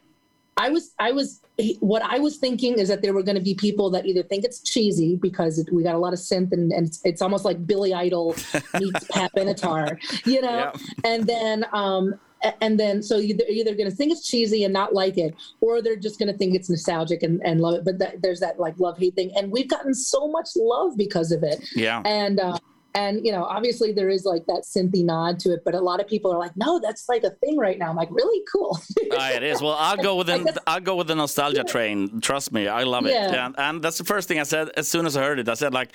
I 0.57 0.69
was 0.69 0.95
I 0.99 1.13
was 1.13 1.41
what 1.81 2.03
I 2.03 2.19
was 2.19 2.37
thinking 2.37 2.79
is 2.79 2.89
that 2.89 3.03
there 3.03 3.13
were 3.13 3.23
going 3.23 3.37
to 3.37 3.43
be 3.43 3.55
people 3.55 3.91
that 3.91 4.05
either 4.07 4.23
think 4.23 4.45
it's 4.45 4.61
cheesy 4.61 5.17
because 5.17 5.59
it, 5.59 5.73
we 5.73 5.83
got 5.83 5.95
a 5.95 5.99
lot 5.99 6.13
of 6.13 6.19
synth 6.19 6.53
and, 6.53 6.73
and 6.73 6.87
it's, 6.87 7.01
it's 7.05 7.23
almost 7.23 7.45
like 7.45 7.67
Billy 7.67 7.95
Idol 7.95 8.35
meets 8.79 9.05
Pat 9.11 9.31
Benatar, 9.37 9.99
you 10.27 10.41
know, 10.41 10.49
yeah. 10.49 10.73
and 11.05 11.27
then 11.27 11.67
um, 11.73 12.15
and 12.61 12.79
then 12.79 13.03
so 13.03 13.21
they're 13.21 13.51
either 13.51 13.75
going 13.75 13.89
to 13.89 13.95
think 13.95 14.13
it's 14.13 14.27
cheesy 14.27 14.65
and 14.65 14.73
not 14.73 14.95
like 14.95 15.19
it 15.19 15.35
or 15.61 15.81
they're 15.81 15.97
just 15.97 16.19
going 16.19 16.31
to 16.31 16.37
think 16.37 16.55
it's 16.55 16.69
nostalgic 16.69 17.23
and, 17.23 17.41
and 17.45 17.61
love 17.61 17.75
it 17.75 17.85
but 17.85 17.99
that, 17.99 18.21
there's 18.23 18.41
that 18.41 18.59
like 18.59 18.79
love 18.79 18.99
hate 18.99 19.15
thing 19.15 19.31
and 19.37 19.51
we've 19.51 19.69
gotten 19.69 19.95
so 19.95 20.29
much 20.29 20.49
love 20.57 20.97
because 20.97 21.33
of 21.33 21.43
it 21.43 21.65
yeah 21.75 22.03
and 22.05 22.41
uh, 22.41 22.57
and 22.95 23.25
you 23.25 23.33
know, 23.33 23.45
obviously 23.45 23.93
there 23.93 24.09
is 24.09 24.25
like 24.25 24.45
that 24.47 24.65
synthy 24.65 25.05
nod 25.05 25.39
to 25.41 25.53
it, 25.53 25.63
but 25.65 25.75
a 25.75 25.81
lot 25.81 26.01
of 26.01 26.07
people 26.07 26.33
are 26.33 26.39
like, 26.39 26.57
"No, 26.57 26.79
that's 26.79 27.09
like 27.09 27.25
a 27.25 27.31
thing 27.31 27.57
right 27.57 27.79
now." 27.79 27.89
I'm 27.89 27.97
like, 27.97 28.11
"Really 28.11 28.45
cool." 28.53 28.79
uh, 29.13 29.31
it 29.35 29.43
is. 29.43 29.63
Well, 29.63 29.77
I'll 29.79 29.97
go 29.97 30.17
with 30.17 30.27
the 30.27 30.63
I'll 30.67 30.81
go 30.81 30.97
with 30.97 31.07
the 31.07 31.15
nostalgia 31.15 31.65
train. 31.65 32.21
Trust 32.21 32.53
me, 32.53 32.69
I 32.69 32.83
love 32.83 33.07
it. 33.07 33.13
Yeah. 33.13 33.47
And, 33.47 33.55
and 33.59 33.83
that's 33.83 33.99
the 33.99 34.05
first 34.05 34.29
thing 34.29 34.39
I 34.39 34.43
said 34.43 34.71
as 34.77 34.89
soon 34.89 35.07
as 35.07 35.17
I 35.17 35.23
heard 35.23 35.39
it. 35.39 35.49
I 35.49 35.55
said 35.55 35.73
like, 35.73 35.95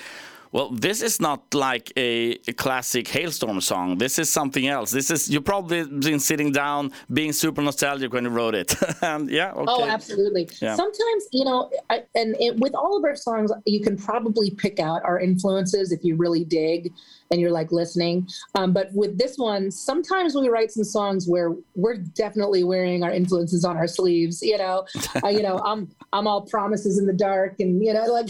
well, 0.52 0.70
this 0.70 1.02
is 1.02 1.20
not 1.20 1.54
like 1.54 1.92
a, 1.98 2.38
a, 2.48 2.54
classic 2.54 3.06
Halestorm 3.08 3.62
song. 3.62 3.98
This 3.98 4.20
is 4.20 4.30
something 4.30 4.68
else. 4.68 4.92
This 4.92 5.12
is 5.12 5.30
you 5.30 5.42
probably 5.42 5.84
been 5.84 6.20
sitting 6.20 6.52
down, 6.52 6.92
being 7.12 7.34
super 7.34 7.62
nostalgic 7.62 8.14
when 8.14 8.24
you 8.24 8.30
wrote 8.30 8.56
it. 8.56 8.76
and 9.02 9.30
yeah, 9.30 9.52
oh, 9.56 9.62
okay. 9.62 9.84
Oh, 9.84 9.86
absolutely. 9.86 10.50
Yeah. 10.62 10.76
Sometimes 10.76 11.28
you 11.32 11.46
know, 11.46 11.72
I, 11.90 12.04
and 12.16 12.36
it, 12.40 12.58
with 12.58 12.74
all 12.76 12.98
of 12.98 13.04
our 13.04 13.16
songs, 13.16 13.52
you 13.66 13.82
can 13.82 13.98
probably 13.98 14.52
pick 14.52 14.80
out 14.80 15.04
our 15.04 15.20
influences 15.20 15.92
if 15.92 16.04
you 16.04 16.16
really 16.16 16.44
dig 16.44 16.94
and 17.32 17.42
you're 17.42 17.52
like 17.52 17.72
listening. 17.72 18.28
Um, 18.56 18.74
but 18.74 18.92
with 18.94 19.18
this 19.18 19.38
one, 19.38 19.72
sometimes 19.72 20.36
we 20.36 20.50
write 20.50 20.72
some 20.72 20.84
songs 20.84 21.28
where 21.28 21.54
we're 21.76 21.98
definitely 21.98 22.64
wearing 22.64 23.04
our 23.04 23.12
influences 23.12 23.66
on 23.66 23.78
our 23.78 23.88
sleeves. 23.88 24.42
You 24.42 24.58
know, 24.58 24.86
uh, 25.24 25.30
you 25.30 25.42
know, 25.42 25.60
I'm 25.60 25.90
I'm 26.14 26.28
all 26.28 26.42
promises 26.42 26.98
in 26.98 27.06
the 27.06 27.14
dark, 27.14 27.60
and 27.60 27.84
you 27.84 27.94
know, 27.94 28.06
like 28.06 28.30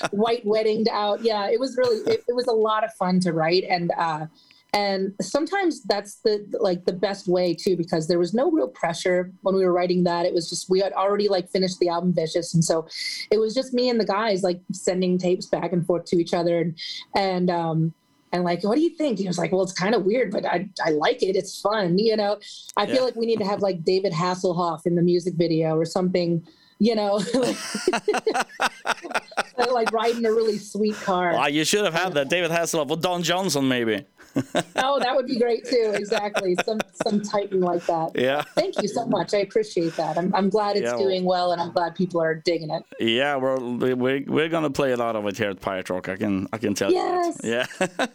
white 0.10 0.44
weddinged 0.44 0.88
out. 0.88 1.22
Yeah, 1.22 1.48
it 1.50 1.60
was 1.60 1.76
really 1.76 1.98
it, 2.12 2.24
it 2.28 2.34
was 2.34 2.46
a 2.46 2.52
lot 2.52 2.84
of 2.84 2.92
fun 2.94 3.20
to 3.20 3.32
write, 3.32 3.64
and 3.68 3.90
uh, 3.98 4.26
and 4.74 5.12
sometimes 5.20 5.82
that's 5.82 6.16
the 6.16 6.46
like 6.58 6.86
the 6.86 6.94
best 6.94 7.28
way 7.28 7.54
too 7.54 7.76
because 7.76 8.08
there 8.08 8.18
was 8.18 8.32
no 8.32 8.50
real 8.50 8.68
pressure 8.68 9.30
when 9.42 9.54
we 9.54 9.64
were 9.64 9.72
writing 9.72 10.04
that. 10.04 10.24
It 10.24 10.32
was 10.32 10.48
just 10.48 10.70
we 10.70 10.80
had 10.80 10.94
already 10.94 11.28
like 11.28 11.50
finished 11.50 11.78
the 11.78 11.90
album 11.90 12.14
vicious. 12.14 12.54
And 12.54 12.64
so 12.64 12.88
it 13.30 13.38
was 13.38 13.54
just 13.54 13.74
me 13.74 13.90
and 13.90 14.00
the 14.00 14.06
guys 14.06 14.42
like 14.42 14.60
sending 14.72 15.18
tapes 15.18 15.46
back 15.46 15.72
and 15.72 15.84
forth 15.84 16.06
to 16.06 16.16
each 16.16 16.32
other. 16.32 16.60
And 16.60 16.78
and 17.14 17.50
um 17.50 17.94
and 18.32 18.44
like 18.44 18.64
what 18.64 18.76
do 18.76 18.80
you 18.80 18.96
think? 18.96 19.18
He 19.18 19.26
was 19.26 19.36
like 19.36 19.52
well 19.52 19.62
it's 19.62 19.74
kind 19.74 19.94
of 19.94 20.04
weird 20.04 20.30
but 20.30 20.46
i 20.46 20.66
i 20.82 20.90
like 20.90 21.22
it. 21.22 21.36
It's 21.36 21.60
fun 21.60 21.98
you 21.98 22.16
know? 22.16 22.38
I 22.74 22.84
yeah. 22.84 22.94
feel 22.94 23.04
like 23.04 23.16
we 23.16 23.26
need 23.26 23.40
to 23.40 23.44
have 23.44 23.60
like 23.60 23.84
david 23.84 24.14
hasselhoff 24.14 24.86
in 24.86 24.94
the 24.94 25.02
music 25.02 25.34
video 25.34 25.76
or 25.76 25.84
something 25.84 26.46
you 26.78 26.96
know, 26.96 27.14
like 29.72 29.92
riding 29.92 30.26
a 30.26 30.32
really 30.32 30.58
sweet 30.58 30.96
car. 30.96 31.34
Well, 31.34 31.48
you 31.48 31.64
should 31.64 31.84
have 31.84 31.94
had 31.94 32.14
that 32.14 32.28
David 32.28 32.50
Hasselhoff 32.50 32.90
or 32.90 32.96
Don 32.96 33.22
Johnson, 33.22 33.68
maybe. 33.68 34.04
Oh, 34.76 34.98
that 34.98 35.14
would 35.14 35.26
be 35.26 35.38
great 35.38 35.64
too. 35.64 35.92
Exactly, 35.94 36.56
some 36.64 36.80
some 37.04 37.20
Titan 37.20 37.60
like 37.60 37.84
that. 37.86 38.12
Yeah. 38.14 38.42
Thank 38.54 38.80
you 38.82 38.88
so 38.88 39.06
much. 39.06 39.34
I 39.34 39.38
appreciate 39.38 39.96
that. 39.96 40.16
I'm, 40.18 40.34
I'm 40.34 40.48
glad 40.48 40.76
it's 40.76 40.90
yeah, 40.90 40.96
doing 40.96 41.24
well, 41.24 41.52
and 41.52 41.60
I'm 41.60 41.72
glad 41.72 41.94
people 41.94 42.20
are 42.20 42.34
digging 42.34 42.70
it. 42.70 42.84
Yeah, 42.98 43.36
we're 43.36 43.58
we're, 43.94 44.24
we're 44.26 44.48
gonna 44.48 44.70
play 44.70 44.92
a 44.92 44.96
lot 44.96 45.16
of 45.16 45.26
it 45.26 45.36
here 45.36 45.50
at 45.50 45.60
Pirate 45.60 45.90
Rock. 45.90 46.08
I 46.08 46.16
can 46.16 46.48
I 46.52 46.58
can 46.58 46.74
tell 46.74 46.90
yes. 46.90 47.40
you. 47.42 47.50
That. 47.50 48.10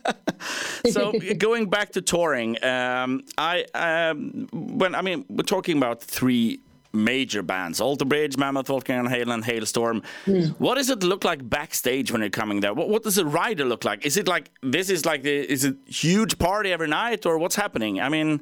Yeah. 0.86 0.92
so 0.92 1.12
going 1.38 1.70
back 1.70 1.92
to 1.92 2.02
touring, 2.02 2.64
um, 2.64 3.24
I 3.38 3.66
um, 3.74 4.48
when 4.52 4.96
I 4.96 5.02
mean 5.02 5.26
we're 5.30 5.44
talking 5.44 5.78
about 5.78 6.02
three 6.02 6.60
major 6.98 7.42
bands 7.42 7.80
Alter 7.80 8.06
Bridge, 8.06 8.38
Mammoth, 8.38 8.68
Volcano 8.68 9.10
Halen, 9.10 9.44
Halestorm. 9.44 10.04
Mm. 10.26 10.56
What 10.60 10.76
does 10.76 10.90
it 10.90 11.04
look 11.04 11.24
like 11.24 11.48
backstage 11.48 12.12
when 12.12 12.22
you're 12.22 12.30
coming 12.30 12.60
there? 12.60 12.74
What, 12.74 12.90
what 12.90 13.04
does 13.04 13.18
a 13.18 13.26
rider 13.26 13.66
look 13.66 13.86
like? 13.86 14.06
Is 14.06 14.18
it 14.18 14.28
like 14.28 14.52
this 14.62 14.90
is 14.90 15.06
like 15.06 15.24
the 15.24 15.52
is 15.52 15.64
it 15.64 15.76
huge 15.86 16.38
party 16.38 16.72
every 16.72 16.88
night 16.88 17.26
or 17.26 17.38
what's 17.38 17.56
happening? 17.56 18.02
I 18.02 18.10
mean, 18.10 18.42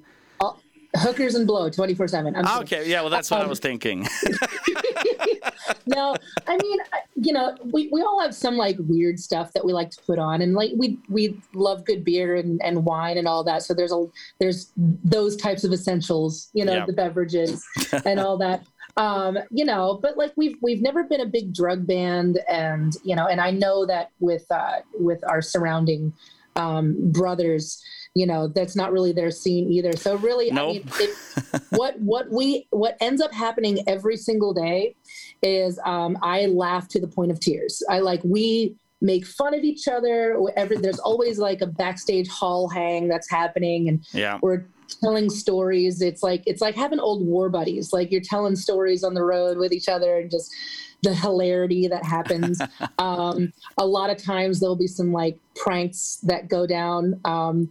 hookers 0.97 1.35
and 1.35 1.47
blow 1.47 1.69
24 1.69 2.07
7 2.07 2.35
okay 2.57 2.89
yeah 2.89 3.01
well 3.01 3.09
that's 3.09 3.29
what 3.31 3.41
um, 3.41 3.45
i 3.45 3.49
was 3.49 3.59
thinking. 3.59 4.07
No 5.87 6.15
i 6.47 6.57
mean 6.57 6.79
you 7.15 7.33
know 7.33 7.55
we, 7.63 7.89
we 7.91 8.01
all 8.01 8.19
have 8.19 8.33
some 8.35 8.57
like 8.57 8.75
weird 8.79 9.19
stuff 9.19 9.53
that 9.53 9.65
we 9.65 9.73
like 9.73 9.91
to 9.91 10.01
put 10.03 10.19
on 10.19 10.41
and 10.41 10.53
like 10.53 10.71
we 10.75 10.99
we 11.09 11.39
love 11.53 11.85
good 11.85 12.03
beer 12.03 12.35
and, 12.35 12.61
and 12.63 12.85
wine 12.85 13.17
and 13.17 13.27
all 13.27 13.43
that 13.43 13.63
so 13.63 13.73
there's 13.73 13.91
a 13.91 14.05
there's 14.39 14.71
those 14.75 15.35
types 15.35 15.63
of 15.63 15.71
essentials 15.71 16.49
you 16.53 16.65
know 16.65 16.73
yep. 16.73 16.87
the 16.87 16.93
beverages 16.93 17.65
and 18.05 18.19
all 18.19 18.37
that. 18.37 18.63
Um 18.97 19.37
you 19.51 19.65
know 19.65 19.99
but 20.01 20.15
like 20.15 20.31
we've 20.37 20.55
we've 20.61 20.81
never 20.81 21.03
been 21.03 21.19
a 21.19 21.25
big 21.25 21.53
drug 21.53 21.85
band 21.85 22.39
and 22.47 22.95
you 23.03 23.13
know 23.13 23.27
and 23.27 23.41
i 23.41 23.51
know 23.51 23.85
that 23.85 24.11
with 24.21 24.49
uh 24.49 24.77
with 24.97 25.21
our 25.27 25.41
surrounding 25.41 26.13
um 26.55 27.11
brothers 27.11 27.83
you 28.15 28.25
know 28.25 28.47
that's 28.47 28.75
not 28.75 28.91
really 28.91 29.11
their 29.11 29.29
scene 29.29 29.71
either. 29.71 29.95
So 29.95 30.17
really 30.17 30.49
nope. 30.49 30.69
i 30.69 30.73
mean 30.73 30.89
it, 30.99 31.61
what 31.71 31.99
what 31.99 32.31
we 32.31 32.67
what 32.71 32.97
ends 32.99 33.21
up 33.21 33.33
happening 33.33 33.83
every 33.87 34.17
single 34.17 34.53
day 34.53 34.95
is 35.43 35.79
um, 35.85 36.17
i 36.23 36.45
laugh 36.47 36.87
to 36.89 36.99
the 36.99 37.07
point 37.07 37.31
of 37.31 37.39
tears. 37.39 37.83
I 37.89 37.99
like 37.99 38.21
we 38.23 38.75
make 39.01 39.25
fun 39.25 39.53
of 39.53 39.63
each 39.63 39.87
other. 39.87 40.39
Every, 40.55 40.77
there's 40.77 40.99
always 40.99 41.37
like 41.37 41.61
a 41.61 41.67
backstage 41.67 42.27
hall 42.27 42.69
hang 42.69 43.07
that's 43.07 43.29
happening 43.29 43.89
and 43.89 44.05
yeah. 44.13 44.39
we're 44.41 44.65
telling 45.01 45.29
stories. 45.29 46.01
It's 46.01 46.23
like 46.23 46.43
it's 46.45 46.61
like 46.61 46.75
having 46.75 46.99
old 46.99 47.25
war 47.25 47.49
buddies. 47.49 47.93
Like 47.93 48.11
you're 48.11 48.21
telling 48.21 48.55
stories 48.55 49.03
on 49.03 49.13
the 49.13 49.23
road 49.23 49.57
with 49.57 49.73
each 49.73 49.89
other 49.89 50.17
and 50.17 50.31
just 50.31 50.51
the 51.03 51.13
hilarity 51.13 51.87
that 51.87 52.03
happens. 52.03 52.61
Um, 52.97 53.51
a 53.77 53.85
lot 53.85 54.09
of 54.09 54.17
times 54.17 54.59
there'll 54.59 54.75
be 54.75 54.87
some 54.87 55.11
like 55.11 55.37
pranks 55.55 56.17
that 56.23 56.47
go 56.47 56.65
down. 56.65 57.19
Um, 57.25 57.69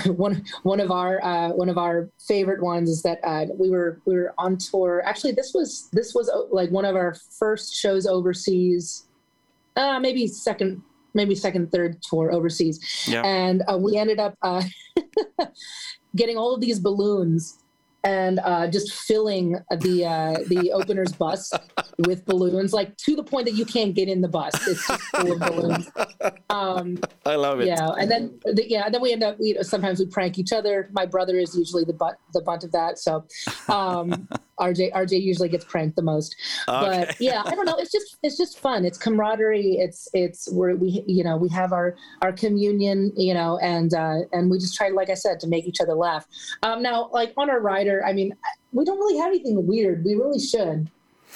one 0.06 0.44
one 0.62 0.80
of 0.80 0.90
our 0.90 1.22
uh, 1.22 1.50
one 1.50 1.68
of 1.68 1.78
our 1.78 2.08
favorite 2.18 2.62
ones 2.62 2.88
is 2.88 3.02
that 3.02 3.18
uh, 3.24 3.46
we 3.58 3.70
were 3.70 4.00
we 4.04 4.14
were 4.14 4.34
on 4.38 4.56
tour. 4.56 5.02
Actually, 5.04 5.32
this 5.32 5.52
was 5.54 5.88
this 5.92 6.14
was 6.14 6.28
uh, 6.28 6.44
like 6.50 6.70
one 6.70 6.84
of 6.84 6.96
our 6.96 7.14
first 7.38 7.74
shows 7.74 8.06
overseas. 8.06 9.06
Uh, 9.76 9.98
maybe 9.98 10.26
second 10.26 10.82
maybe 11.14 11.34
second 11.34 11.70
third 11.70 12.02
tour 12.02 12.32
overseas, 12.32 13.06
yeah. 13.08 13.22
and 13.22 13.62
uh, 13.68 13.76
we 13.76 13.96
ended 13.96 14.18
up 14.18 14.34
uh, 14.42 14.62
getting 16.16 16.36
all 16.36 16.54
of 16.54 16.60
these 16.60 16.78
balloons 16.78 17.61
and 18.04 18.40
uh, 18.40 18.66
just 18.66 18.92
filling 18.92 19.58
the 19.78 20.04
uh, 20.04 20.36
the 20.48 20.72
opener's 20.72 21.12
bus 21.12 21.52
with 21.98 22.24
balloons, 22.24 22.72
like 22.72 22.96
to 22.98 23.14
the 23.14 23.22
point 23.22 23.46
that 23.46 23.54
you 23.54 23.64
can't 23.64 23.94
get 23.94 24.08
in 24.08 24.20
the 24.20 24.28
bus. 24.28 24.54
It's 24.66 24.86
just 24.86 25.02
full 25.02 25.32
of 25.32 25.40
balloons. 25.40 25.90
Um, 26.50 26.98
I 27.24 27.36
love 27.36 27.60
it. 27.60 27.66
Yeah, 27.66 27.90
and 27.98 28.10
then 28.10 28.38
the, 28.44 28.68
yeah, 28.68 28.84
and 28.84 28.94
then 28.94 29.00
we 29.00 29.12
end 29.12 29.22
up. 29.22 29.38
We 29.38 29.56
sometimes 29.62 30.00
we 30.00 30.06
prank 30.06 30.38
each 30.38 30.52
other. 30.52 30.88
My 30.92 31.06
brother 31.06 31.38
is 31.38 31.56
usually 31.56 31.84
the 31.84 31.92
butt 31.92 32.16
the 32.32 32.42
bunt 32.42 32.64
of 32.64 32.72
that. 32.72 32.98
So 32.98 33.24
um, 33.68 34.28
RJ 34.60 34.92
RJ 34.92 35.20
usually 35.20 35.48
gets 35.48 35.64
pranked 35.64 35.96
the 35.96 36.02
most. 36.02 36.36
Okay. 36.68 37.06
But 37.06 37.16
yeah, 37.20 37.42
I 37.44 37.54
don't 37.54 37.64
know. 37.64 37.76
It's 37.76 37.92
just 37.92 38.16
it's 38.22 38.36
just 38.36 38.58
fun. 38.58 38.84
It's 38.84 38.98
camaraderie. 38.98 39.76
It's 39.78 40.08
it's 40.12 40.50
where 40.52 40.76
we 40.76 41.02
you 41.06 41.24
know 41.24 41.36
we 41.36 41.48
have 41.50 41.72
our 41.72 41.96
our 42.22 42.32
communion 42.32 43.12
you 43.16 43.34
know 43.34 43.58
and 43.58 43.94
uh, 43.94 44.20
and 44.32 44.50
we 44.50 44.58
just 44.58 44.76
try 44.76 44.88
like 44.88 45.10
I 45.10 45.14
said 45.14 45.40
to 45.40 45.46
make 45.46 45.66
each 45.66 45.80
other 45.80 45.94
laugh. 45.94 46.26
Um, 46.62 46.82
now 46.82 47.10
like 47.12 47.32
on 47.36 47.50
our 47.50 47.60
rider, 47.60 48.04
I 48.04 48.12
mean 48.12 48.34
we 48.72 48.84
don't 48.84 48.98
really 48.98 49.18
have 49.18 49.28
anything 49.28 49.66
weird. 49.66 50.04
We 50.04 50.14
really 50.14 50.40
should. 50.40 50.90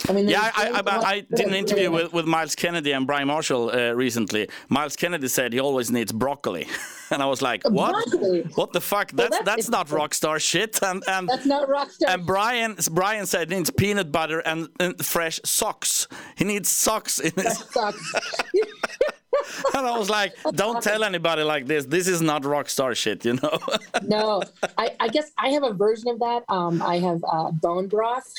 I 0.09 0.13
mean, 0.13 0.29
yeah, 0.29 0.51
I, 0.55 0.69
I, 0.69 0.83
I, 0.87 1.11
I, 1.11 1.21
did 1.21 1.47
an 1.47 1.55
interview 1.55 1.91
with, 1.91 2.13
with 2.13 2.27
Myles 2.27 2.55
Kennedy 2.55 2.93
and 2.93 3.07
Brian 3.07 3.29
Marshall 3.29 3.71
uh, 3.71 3.93
recently. 3.93 4.49
Myles 4.69 4.95
Kennedy 4.95 5.29
said 5.29 5.53
he 5.53 5.61
always 5.61 5.91
needs 5.91 6.13
broccoli, 6.13 6.69
and 7.11 7.23
I 7.23 7.27
was 7.27 7.41
like, 7.41 7.65
"What? 7.65 7.93
Broccoli. 8.11 8.43
What 8.55 8.73
the 8.73 8.81
fuck? 8.81 9.13
Well, 9.15 9.29
that's 9.29 9.45
that's, 9.45 9.57
that's 9.57 9.69
not 9.71 9.91
rock 9.91 10.15
star 10.15 10.39
shit." 10.39 10.79
And 10.87 11.03
and 11.09 11.29
that's 11.29 11.47
not 11.47 11.69
rock 11.69 11.91
star. 11.91 12.11
And 12.11 12.27
Brian 12.27 12.77
Brian 12.93 13.27
said 13.27 13.51
he 13.51 13.57
needs 13.57 13.71
peanut 13.71 14.13
butter 14.13 14.41
and, 14.41 14.69
and 14.79 15.05
fresh 15.05 15.41
socks. 15.45 16.07
He 16.37 16.45
needs 16.45 16.69
socks 16.69 17.19
in 17.19 17.33
his 17.33 17.59
socks. 17.59 18.13
and 19.75 19.87
I 19.87 19.99
was 19.99 20.11
like, 20.11 20.37
"Don't 20.53 20.83
tell 20.83 21.03
anybody 21.03 21.43
like 21.43 21.67
this. 21.67 21.87
This 21.87 22.07
is 22.07 22.21
not 22.23 22.45
rock 22.45 22.69
star 22.69 22.95
shit, 22.95 23.25
you 23.25 23.35
know." 23.35 23.59
no, 24.03 24.43
I, 24.79 24.91
I 25.01 25.09
guess 25.09 25.33
I 25.39 25.49
have 25.49 25.65
a 25.65 25.73
version 25.73 26.09
of 26.09 26.19
that. 26.21 26.45
Um, 26.49 26.83
I 26.83 26.99
have 26.99 27.25
uh, 27.31 27.51
bone 27.51 27.89
broth. 27.89 28.33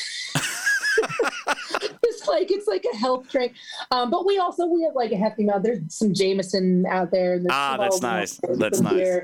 It's 2.08 2.28
like 2.28 2.52
it's 2.52 2.68
like 2.68 2.86
a 2.94 2.98
health 2.98 3.30
drink. 3.30 3.54
Um, 3.92 4.10
but 4.10 4.26
we 4.26 4.38
also 4.38 4.66
we 4.66 4.84
have 4.84 4.96
like 4.96 5.12
a 5.12 5.18
hefty 5.18 5.44
amount. 5.44 5.64
There's 5.64 5.80
some 5.90 6.14
Jameson 6.14 6.86
out 6.88 7.12
there. 7.12 7.40
ah, 7.50 7.78
that's 7.80 8.02
nice. 8.02 8.40
That's 8.56 8.82
nice. 8.82 9.24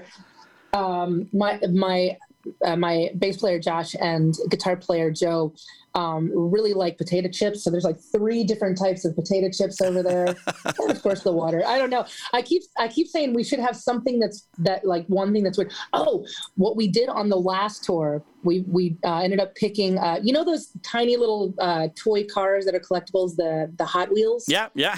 Um, 0.74 1.30
my 1.34 1.60
my 1.72 2.18
uh, 2.66 2.76
my 2.76 3.10
bass 3.18 3.38
player 3.38 3.60
Josh 3.60 3.96
and 4.00 4.36
guitar 4.50 4.76
player 4.76 5.12
Joe 5.12 5.54
um, 5.96 6.32
really 6.34 6.74
like 6.74 6.98
potato 6.98 7.30
chips. 7.30 7.64
So 7.64 7.70
there's 7.70 7.84
like 7.84 8.00
three 8.00 8.44
different 8.44 8.78
types 8.78 9.06
of 9.06 9.16
potato 9.16 9.50
chips 9.50 9.82
over 9.82 10.02
there, 10.02 10.26
and 10.80 10.92
of 10.92 11.02
course 11.02 11.22
the 11.22 11.32
water. 11.32 11.64
I 11.66 11.78
don't 11.78 11.90
know. 11.90 12.06
I 12.34 12.42
keep 12.42 12.64
I 12.78 12.88
keep 12.88 13.08
saying 13.08 13.34
we 13.34 13.44
should 13.44 13.60
have 13.60 13.76
something 13.76 14.20
that's 14.20 14.48
that 14.60 14.86
like 14.86 15.06
one 15.08 15.34
thing 15.34 15.44
that's 15.44 15.58
weird. 15.58 15.72
Oh, 15.94 16.26
what 16.56 16.76
we 16.76 16.88
did 16.88 17.10
on 17.10 17.30
the 17.30 17.38
last 17.38 17.84
tour, 17.84 18.24
we 18.44 18.62
we 18.62 18.98
uh, 19.04 19.20
ended 19.20 19.40
up 19.40 19.56
picking. 19.56 19.98
Uh, 19.98 20.20
you 20.22 20.34
know 20.34 20.44
those 20.44 20.72
tiny 20.84 21.16
little 21.16 21.54
uh, 21.60 21.90
toy 21.96 22.26
cars 22.26 22.66
that 22.66 22.74
are 22.74 22.80
collectibles, 22.80 23.36
the 23.36 23.72
the 23.78 23.86
Hot 23.86 24.12
Wheels. 24.12 24.46
Yeah, 24.48 24.70
yeah. 24.74 24.98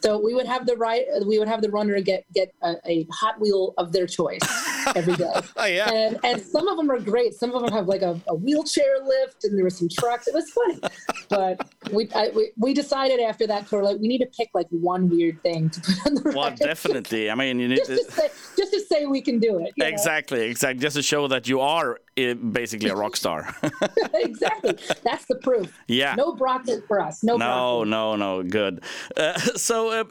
so 0.00 0.20
we 0.20 0.34
would 0.34 0.46
have 0.46 0.66
the 0.66 0.76
right, 0.76 1.06
we 1.26 1.38
would 1.38 1.48
have 1.48 1.62
the 1.62 1.70
runner 1.70 2.00
get 2.00 2.24
get 2.32 2.54
a, 2.62 2.74
a 2.86 3.06
Hot 3.12 3.40
Wheel 3.40 3.74
of 3.78 3.92
their 3.92 4.06
choice 4.06 4.40
every 4.96 5.16
day. 5.16 5.30
oh 5.56 5.64
yeah. 5.64 5.90
And 5.90 6.18
and 6.24 6.42
some 6.42 6.68
of 6.68 6.76
them 6.76 6.90
are 6.90 6.98
great. 6.98 7.34
Some 7.34 7.54
of 7.54 7.62
them 7.62 7.72
have 7.72 7.86
like 7.86 8.02
a, 8.02 8.20
a 8.28 8.34
wheelchair 8.34 8.98
lift, 9.04 9.44
and 9.44 9.56
there 9.56 9.64
was 9.64 9.78
some 9.78 9.88
trucks. 9.88 10.28
It 10.28 10.34
was 10.34 10.50
funny, 10.50 10.80
but 11.28 11.68
we, 11.92 12.08
I, 12.14 12.30
we 12.34 12.52
we 12.56 12.74
decided 12.74 13.20
after 13.20 13.46
that 13.46 13.68
tour 13.68 13.82
like 13.82 13.98
we 13.98 14.08
need 14.08 14.18
to 14.18 14.26
pick 14.26 14.50
like 14.54 14.66
one 14.70 15.08
weird 15.08 15.42
thing 15.42 15.70
to 15.70 15.80
put 15.80 16.06
on 16.06 16.14
the. 16.14 16.32
Well, 16.36 16.54
definitely. 16.54 17.30
I 17.30 17.34
mean, 17.34 17.58
you 17.60 17.68
need 17.68 17.78
just 17.78 17.90
to, 17.90 17.96
to 17.96 18.10
say, 18.10 18.28
just 18.56 18.72
to 18.72 18.80
say 18.80 19.06
we 19.06 19.20
can 19.20 19.38
do 19.38 19.58
it. 19.58 19.72
Exactly, 19.78 20.40
know? 20.40 20.44
exactly. 20.44 20.80
Just 20.80 20.96
to 20.96 21.02
show 21.02 21.28
that 21.28 21.48
you 21.48 21.60
are 21.60 21.98
basically 22.34 22.90
a 22.90 22.94
rock 22.94 23.16
star. 23.16 23.54
exactly. 24.14 24.76
That's 25.02 25.24
the 25.26 25.36
proof. 25.36 25.76
Yeah. 25.86 26.14
No 26.14 26.34
broccoli 26.34 26.80
for 26.86 27.00
us. 27.00 27.22
No. 27.22 27.36
No, 27.36 27.84
broccoli. 27.84 27.90
no, 27.90 28.16
no. 28.16 28.42
Good. 28.42 28.82
Uh, 29.16 29.38
so 29.56 29.90
uh, 29.90 30.02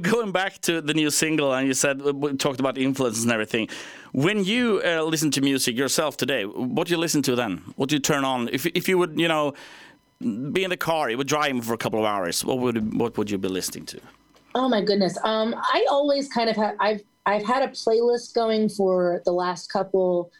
going 0.00 0.32
back 0.32 0.60
to 0.62 0.80
the 0.80 0.94
new 0.94 1.10
single, 1.10 1.52
and 1.52 1.66
you 1.66 1.74
said 1.74 2.02
we 2.02 2.36
talked 2.36 2.60
about 2.60 2.78
influences 2.78 3.24
and 3.24 3.32
everything. 3.32 3.68
When 4.12 4.44
you 4.44 4.80
uh, 4.84 5.02
listen 5.02 5.30
to 5.32 5.40
music 5.40 5.76
yourself 5.76 6.16
today, 6.16 6.44
what 6.44 6.86
do 6.86 6.92
you 6.92 6.98
listen 6.98 7.22
to 7.22 7.34
then? 7.34 7.62
What 7.76 7.88
do 7.88 7.96
you 7.96 8.00
turn 8.00 8.24
on? 8.24 8.48
If 8.52 8.66
if 8.66 8.88
you 8.88 8.96
would, 8.98 9.18
you 9.18 9.28
know, 9.28 9.54
be 10.20 10.62
in 10.62 10.70
the 10.70 10.76
car, 10.76 11.10
you 11.10 11.18
would 11.18 11.26
drive 11.26 11.64
for 11.64 11.74
a 11.74 11.78
couple 11.78 11.98
of 11.98 12.06
hours. 12.06 12.44
What 12.44 12.58
would 12.58 12.98
what 12.98 13.18
would 13.18 13.30
you 13.30 13.38
be 13.38 13.48
listening 13.48 13.86
to? 13.86 14.00
Oh 14.54 14.68
my 14.68 14.80
goodness. 14.80 15.18
Um, 15.24 15.54
I 15.58 15.84
always 15.90 16.28
kind 16.28 16.48
of 16.48 16.56
have. 16.56 16.76
I've 16.78 17.02
I've 17.26 17.44
had 17.44 17.62
a 17.62 17.68
playlist 17.68 18.34
going 18.34 18.68
for 18.68 19.22
the 19.24 19.32
last 19.32 19.72
couple. 19.72 20.30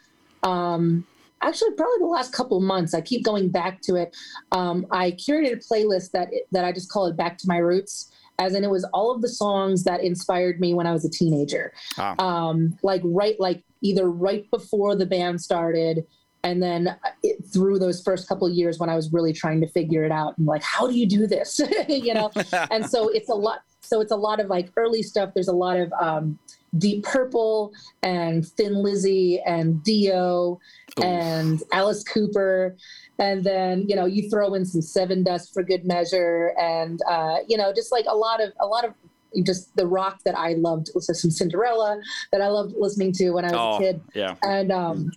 Um, 0.42 1.06
actually, 1.42 1.72
probably 1.72 1.98
the 1.98 2.06
last 2.06 2.32
couple 2.32 2.60
months. 2.60 2.94
I 2.94 3.00
keep 3.00 3.24
going 3.24 3.48
back 3.48 3.80
to 3.82 3.96
it. 3.96 4.16
Um, 4.52 4.86
I 4.90 5.12
curated 5.12 5.52
a 5.52 5.56
playlist 5.56 6.10
that 6.12 6.28
that 6.52 6.64
I 6.64 6.72
just 6.72 6.90
call 6.90 7.06
it 7.06 7.16
"Back 7.16 7.38
to 7.38 7.48
My 7.48 7.58
Roots." 7.58 8.10
as 8.38 8.54
in 8.54 8.64
it 8.64 8.70
was 8.70 8.84
all 8.92 9.14
of 9.14 9.22
the 9.22 9.28
songs 9.28 9.84
that 9.84 10.02
inspired 10.02 10.60
me 10.60 10.74
when 10.74 10.86
I 10.86 10.92
was 10.92 11.04
a 11.04 11.10
teenager. 11.10 11.72
Ah. 11.98 12.16
Um, 12.18 12.76
like 12.82 13.00
right, 13.04 13.38
like 13.38 13.62
either 13.80 14.10
right 14.10 14.50
before 14.50 14.96
the 14.96 15.06
band 15.06 15.40
started, 15.40 16.04
and 16.42 16.62
then 16.62 16.96
it, 17.22 17.42
through 17.52 17.78
those 17.78 18.02
first 18.02 18.28
couple 18.28 18.48
years 18.50 18.78
when 18.78 18.90
I 18.90 18.96
was 18.96 19.12
really 19.12 19.32
trying 19.32 19.60
to 19.62 19.68
figure 19.68 20.04
it 20.04 20.12
out 20.12 20.36
and 20.36 20.46
like, 20.46 20.62
how 20.62 20.86
do 20.86 20.94
you 20.94 21.06
do 21.06 21.26
this? 21.26 21.60
you 21.88 22.12
know? 22.12 22.30
and 22.70 22.84
so 22.84 23.08
it's 23.08 23.30
a 23.30 23.34
lot. 23.34 23.60
So 23.80 24.00
it's 24.00 24.12
a 24.12 24.16
lot 24.16 24.40
of 24.40 24.48
like 24.48 24.70
early 24.76 25.02
stuff. 25.02 25.30
There's 25.34 25.48
a 25.48 25.54
lot 25.54 25.78
of 25.78 25.92
um, 25.94 26.38
Deep 26.78 27.04
Purple 27.04 27.72
and 28.02 28.46
Thin 28.46 28.74
Lizzy 28.74 29.40
and 29.46 29.82
Dio 29.82 30.60
Ooh. 30.98 31.02
and 31.02 31.62
Alice 31.72 32.02
Cooper. 32.02 32.76
And 33.18 33.44
then 33.44 33.86
you 33.88 33.96
know 33.96 34.06
you 34.06 34.28
throw 34.28 34.54
in 34.54 34.64
some 34.64 34.80
Sevendust 34.80 35.52
for 35.52 35.62
good 35.62 35.84
measure. 35.84 36.52
And 36.58 37.00
uh, 37.08 37.38
you 37.48 37.56
know 37.56 37.72
just 37.72 37.92
like 37.92 38.06
a 38.08 38.16
lot 38.16 38.42
of 38.42 38.52
a 38.60 38.66
lot 38.66 38.84
of 38.84 38.94
just 39.42 39.74
the 39.74 39.84
rock 39.84 40.20
that 40.24 40.38
i 40.38 40.52
loved 40.52 40.90
was 40.94 41.06
some 41.20 41.28
cinderella 41.28 42.00
that 42.30 42.40
i 42.40 42.46
loved 42.46 42.72
listening 42.78 43.10
to 43.10 43.30
when 43.30 43.44
i 43.44 43.48
was 43.48 43.56
oh, 43.58 43.76
a 43.76 43.78
kid. 43.80 44.00
yeah. 44.14 44.36
And 44.42 44.70
um 44.70 45.10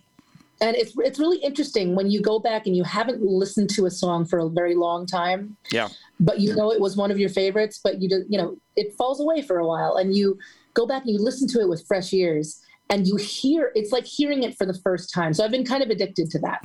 and 0.60 0.76
it's 0.76 0.92
it's 0.98 1.18
really 1.18 1.38
interesting 1.38 1.94
when 1.94 2.10
you 2.10 2.20
go 2.20 2.38
back 2.38 2.66
and 2.66 2.76
you 2.76 2.82
haven't 2.82 3.22
listened 3.22 3.70
to 3.70 3.86
a 3.86 3.90
song 3.90 4.24
for 4.24 4.40
a 4.40 4.48
very 4.48 4.74
long 4.74 5.06
time. 5.06 5.56
Yeah. 5.70 5.88
But 6.18 6.40
you 6.40 6.54
know 6.54 6.72
it 6.72 6.80
was 6.80 6.96
one 6.96 7.10
of 7.10 7.18
your 7.18 7.28
favorites 7.28 7.80
but 7.82 8.00
you 8.00 8.08
just 8.08 8.24
you 8.28 8.38
know 8.38 8.56
it 8.76 8.94
falls 8.94 9.20
away 9.20 9.42
for 9.42 9.58
a 9.58 9.66
while. 9.66 9.96
And 9.96 10.16
you 10.16 10.38
go 10.74 10.86
back 10.86 11.02
and 11.02 11.12
you 11.12 11.18
listen 11.18 11.48
to 11.48 11.60
it 11.60 11.68
with 11.68 11.86
fresh 11.86 12.12
ears 12.12 12.60
and 12.90 13.06
you 13.06 13.16
hear 13.16 13.70
it's 13.74 13.92
like 13.92 14.04
hearing 14.04 14.42
it 14.44 14.56
for 14.56 14.64
the 14.64 14.74
first 14.74 15.12
time 15.12 15.34
so 15.34 15.44
i've 15.44 15.50
been 15.50 15.64
kind 15.64 15.82
of 15.82 15.90
addicted 15.90 16.30
to 16.30 16.38
that 16.38 16.60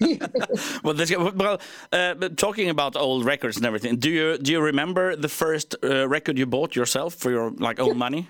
well, 0.84 0.94
this, 0.94 1.16
well 1.16 1.60
uh, 1.92 2.14
talking 2.36 2.70
about 2.70 2.96
old 2.96 3.24
records 3.24 3.56
and 3.56 3.66
everything 3.66 3.96
do 3.96 4.10
you 4.10 4.38
do 4.38 4.52
you 4.52 4.60
remember 4.60 5.14
the 5.14 5.28
first 5.28 5.76
uh, 5.84 6.08
record 6.08 6.38
you 6.38 6.46
bought 6.46 6.74
yourself 6.74 7.14
for 7.14 7.30
your 7.30 7.50
like 7.52 7.78
own 7.78 7.96
money 7.96 8.28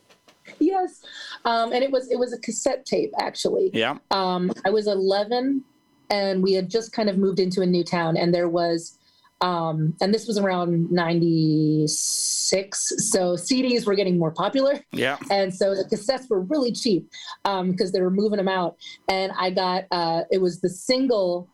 yes 0.58 1.02
Um, 1.44 1.72
and 1.72 1.82
it 1.82 1.90
was 1.90 2.10
it 2.10 2.18
was 2.18 2.32
a 2.32 2.38
cassette 2.38 2.86
tape 2.86 3.12
actually. 3.18 3.70
Yeah. 3.72 3.98
Um, 4.10 4.52
I 4.64 4.70
was 4.70 4.86
11, 4.86 5.64
and 6.10 6.42
we 6.42 6.52
had 6.52 6.68
just 6.68 6.92
kind 6.92 7.08
of 7.08 7.18
moved 7.18 7.40
into 7.40 7.62
a 7.62 7.66
new 7.66 7.84
town, 7.84 8.16
and 8.16 8.32
there 8.32 8.48
was, 8.48 8.98
um, 9.42 9.94
and 10.00 10.14
this 10.14 10.28
was 10.28 10.38
around 10.38 10.90
96. 10.90 12.92
So 13.10 13.34
CDs 13.34 13.84
were 13.84 13.96
getting 13.96 14.18
more 14.18 14.30
popular. 14.30 14.80
Yeah. 14.92 15.18
And 15.30 15.52
so 15.52 15.74
the 15.74 15.84
cassettes 15.84 16.30
were 16.30 16.40
really 16.40 16.72
cheap 16.72 17.10
because 17.42 17.88
um, 17.88 17.92
they 17.92 18.00
were 18.00 18.10
moving 18.10 18.36
them 18.36 18.48
out. 18.48 18.76
And 19.08 19.32
I 19.36 19.50
got, 19.50 19.84
uh, 19.90 20.22
it 20.30 20.40
was 20.40 20.60
the 20.60 20.70
single 20.70 21.48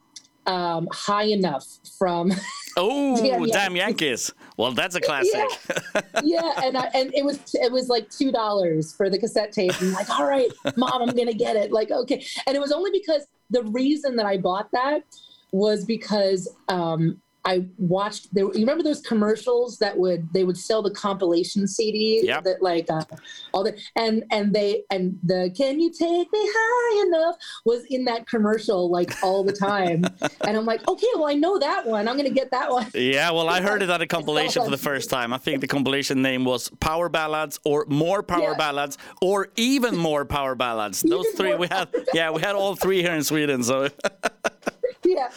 um, 0.46 0.86
High 0.92 1.24
Enough 1.24 1.66
from. 1.98 2.32
Oh, 2.80 3.16
damn, 3.20 3.44
damn 3.46 3.74
Yankees! 3.74 4.32
Well, 4.56 4.70
that's 4.70 4.94
a 4.94 5.00
classic. 5.00 5.34
Yeah, 5.34 6.00
yeah 6.22 6.52
and 6.62 6.76
I, 6.76 6.88
and 6.94 7.12
it 7.12 7.24
was 7.24 7.40
it 7.54 7.72
was 7.72 7.88
like 7.88 8.08
two 8.08 8.30
dollars 8.30 8.94
for 8.94 9.10
the 9.10 9.18
cassette 9.18 9.50
tape. 9.50 9.72
I'm 9.82 9.94
like, 9.94 10.08
all 10.08 10.24
right, 10.24 10.48
mom, 10.76 11.02
I'm 11.02 11.16
gonna 11.16 11.32
get 11.32 11.56
it. 11.56 11.72
Like, 11.72 11.90
okay, 11.90 12.24
and 12.46 12.54
it 12.54 12.60
was 12.60 12.70
only 12.70 12.92
because 12.92 13.26
the 13.50 13.64
reason 13.64 14.14
that 14.14 14.26
I 14.26 14.36
bought 14.36 14.70
that 14.70 15.02
was 15.50 15.84
because 15.84 16.48
um, 16.68 17.20
I 17.44 17.66
watched 17.78 18.34
there. 18.34 18.44
You 18.44 18.60
remember 18.60 18.82
those 18.82 19.00
commercials 19.00 19.78
that 19.78 19.96
would 19.96 20.30
they 20.32 20.44
would 20.44 20.56
sell 20.56 20.82
the 20.82 20.90
compilation 20.90 21.66
CD 21.66 22.22
yep. 22.24 22.44
that 22.44 22.62
like 22.62 22.90
uh, 22.90 23.04
all 23.52 23.64
the 23.64 23.78
and 23.96 24.24
and 24.30 24.52
they 24.52 24.82
and 24.90 25.18
the 25.22 25.50
"Can 25.56 25.80
you 25.80 25.90
take 25.90 26.30
me 26.32 26.40
high 26.42 27.06
enough" 27.06 27.36
was 27.64 27.84
in 27.90 28.04
that 28.06 28.26
commercial 28.26 28.90
like 28.90 29.12
all 29.22 29.44
the 29.44 29.52
time, 29.52 30.04
and 30.42 30.56
I'm 30.56 30.66
like, 30.66 30.86
okay, 30.88 31.06
well 31.14 31.28
I 31.28 31.34
know 31.34 31.58
that 31.58 31.86
one. 31.86 32.08
I'm 32.08 32.16
gonna 32.16 32.30
get 32.30 32.50
that 32.50 32.70
one. 32.70 32.90
Yeah, 32.94 33.30
well 33.30 33.48
I 33.48 33.60
heard 33.60 33.82
it 33.82 33.90
at 33.90 34.00
a 34.00 34.06
compilation 34.06 34.64
for 34.64 34.70
the 34.70 34.76
first 34.76 35.08
time. 35.08 35.32
I 35.32 35.38
think 35.38 35.60
the 35.60 35.68
compilation 35.68 36.20
name 36.20 36.44
was 36.44 36.68
Power 36.80 37.08
Ballads 37.08 37.60
or 37.64 37.86
More 37.88 38.22
Power 38.22 38.50
yeah. 38.50 38.58
Ballads 38.58 38.98
or 39.22 39.48
Even 39.56 39.96
More 39.96 40.24
Power 40.24 40.54
Ballads. 40.54 41.02
Those 41.08 41.26
even 41.26 41.36
three 41.36 41.54
we 41.54 41.68
had. 41.68 41.88
Yeah, 42.12 42.30
we 42.30 42.42
had 42.42 42.56
all 42.56 42.74
three 42.76 43.00
here 43.00 43.14
in 43.14 43.22
Sweden. 43.22 43.62
So. 43.62 43.88
yeah 45.04 45.30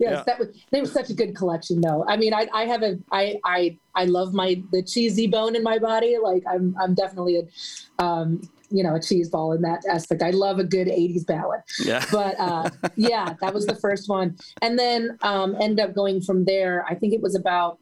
yes, 0.00 0.12
yeah. 0.12 0.22
that 0.26 0.38
was 0.38 0.48
they 0.70 0.80
were 0.80 0.86
such 0.86 1.10
a 1.10 1.14
good 1.14 1.36
collection 1.36 1.80
though. 1.80 2.04
I 2.08 2.16
mean, 2.16 2.34
I 2.34 2.48
I 2.52 2.64
have 2.64 2.82
a 2.82 2.98
I 3.12 3.38
I 3.44 3.78
I 3.94 4.06
love 4.06 4.34
my 4.34 4.62
the 4.72 4.82
cheesy 4.82 5.26
bone 5.26 5.54
in 5.54 5.62
my 5.62 5.78
body. 5.78 6.16
Like 6.20 6.42
I'm 6.50 6.74
I'm 6.80 6.94
definitely 6.94 7.36
a 7.36 8.02
um 8.02 8.40
you 8.70 8.82
know 8.82 8.94
a 8.94 9.00
cheese 9.00 9.28
ball 9.28 9.52
in 9.52 9.62
that 9.62 9.84
aspect. 9.88 10.22
I 10.22 10.30
love 10.30 10.58
a 10.58 10.64
good 10.64 10.88
80s 10.88 11.26
ballad. 11.26 11.60
Yeah. 11.84 12.04
But 12.12 12.40
uh 12.40 12.70
yeah, 12.96 13.34
that 13.40 13.54
was 13.54 13.66
the 13.66 13.76
first 13.76 14.08
one. 14.08 14.36
And 14.62 14.78
then 14.78 15.18
um 15.22 15.56
end 15.60 15.78
up 15.78 15.94
going 15.94 16.20
from 16.22 16.44
there. 16.44 16.84
I 16.88 16.94
think 16.94 17.12
it 17.12 17.20
was 17.20 17.34
about 17.34 17.78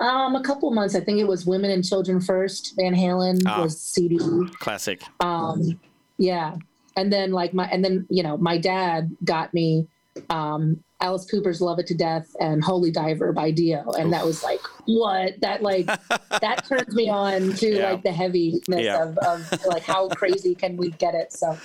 um, 0.00 0.34
a 0.34 0.42
couple 0.42 0.70
months. 0.70 0.94
I 0.94 1.00
think 1.00 1.18
it 1.18 1.28
was 1.28 1.44
Women 1.44 1.70
and 1.70 1.84
Children 1.84 2.22
First. 2.22 2.72
Van 2.76 2.94
Halen 2.94 3.42
ah, 3.46 3.62
was 3.62 3.78
CD. 3.78 4.18
Classic. 4.58 5.02
Um, 5.20 5.78
yeah, 6.16 6.56
and 6.96 7.12
then 7.12 7.32
like 7.32 7.52
my 7.52 7.66
and 7.66 7.84
then 7.84 8.06
you 8.08 8.22
know 8.22 8.38
my 8.38 8.56
dad 8.56 9.14
got 9.24 9.52
me 9.52 9.86
um, 10.30 10.82
Alice 11.00 11.24
Cooper's 11.24 11.60
Love 11.60 11.78
It 11.78 11.86
to 11.88 11.94
Death 11.94 12.34
and 12.40 12.62
Holy 12.62 12.90
Diver 12.90 13.32
by 13.32 13.50
Dio. 13.50 13.90
And 13.92 14.06
Oof. 14.06 14.10
that 14.12 14.24
was 14.24 14.42
like, 14.44 14.60
what? 14.86 15.40
That 15.40 15.62
like, 15.62 15.86
that 16.40 16.64
turns 16.68 16.94
me 16.94 17.08
on 17.08 17.54
to 17.54 17.76
yeah. 17.76 17.90
like 17.92 18.02
the 18.02 18.12
heaviness 18.12 18.60
yeah. 18.68 19.02
of, 19.02 19.18
of 19.18 19.66
like 19.66 19.82
how 19.82 20.08
crazy 20.08 20.54
can 20.54 20.76
we 20.76 20.90
get 20.92 21.14
it? 21.14 21.32
So, 21.32 21.56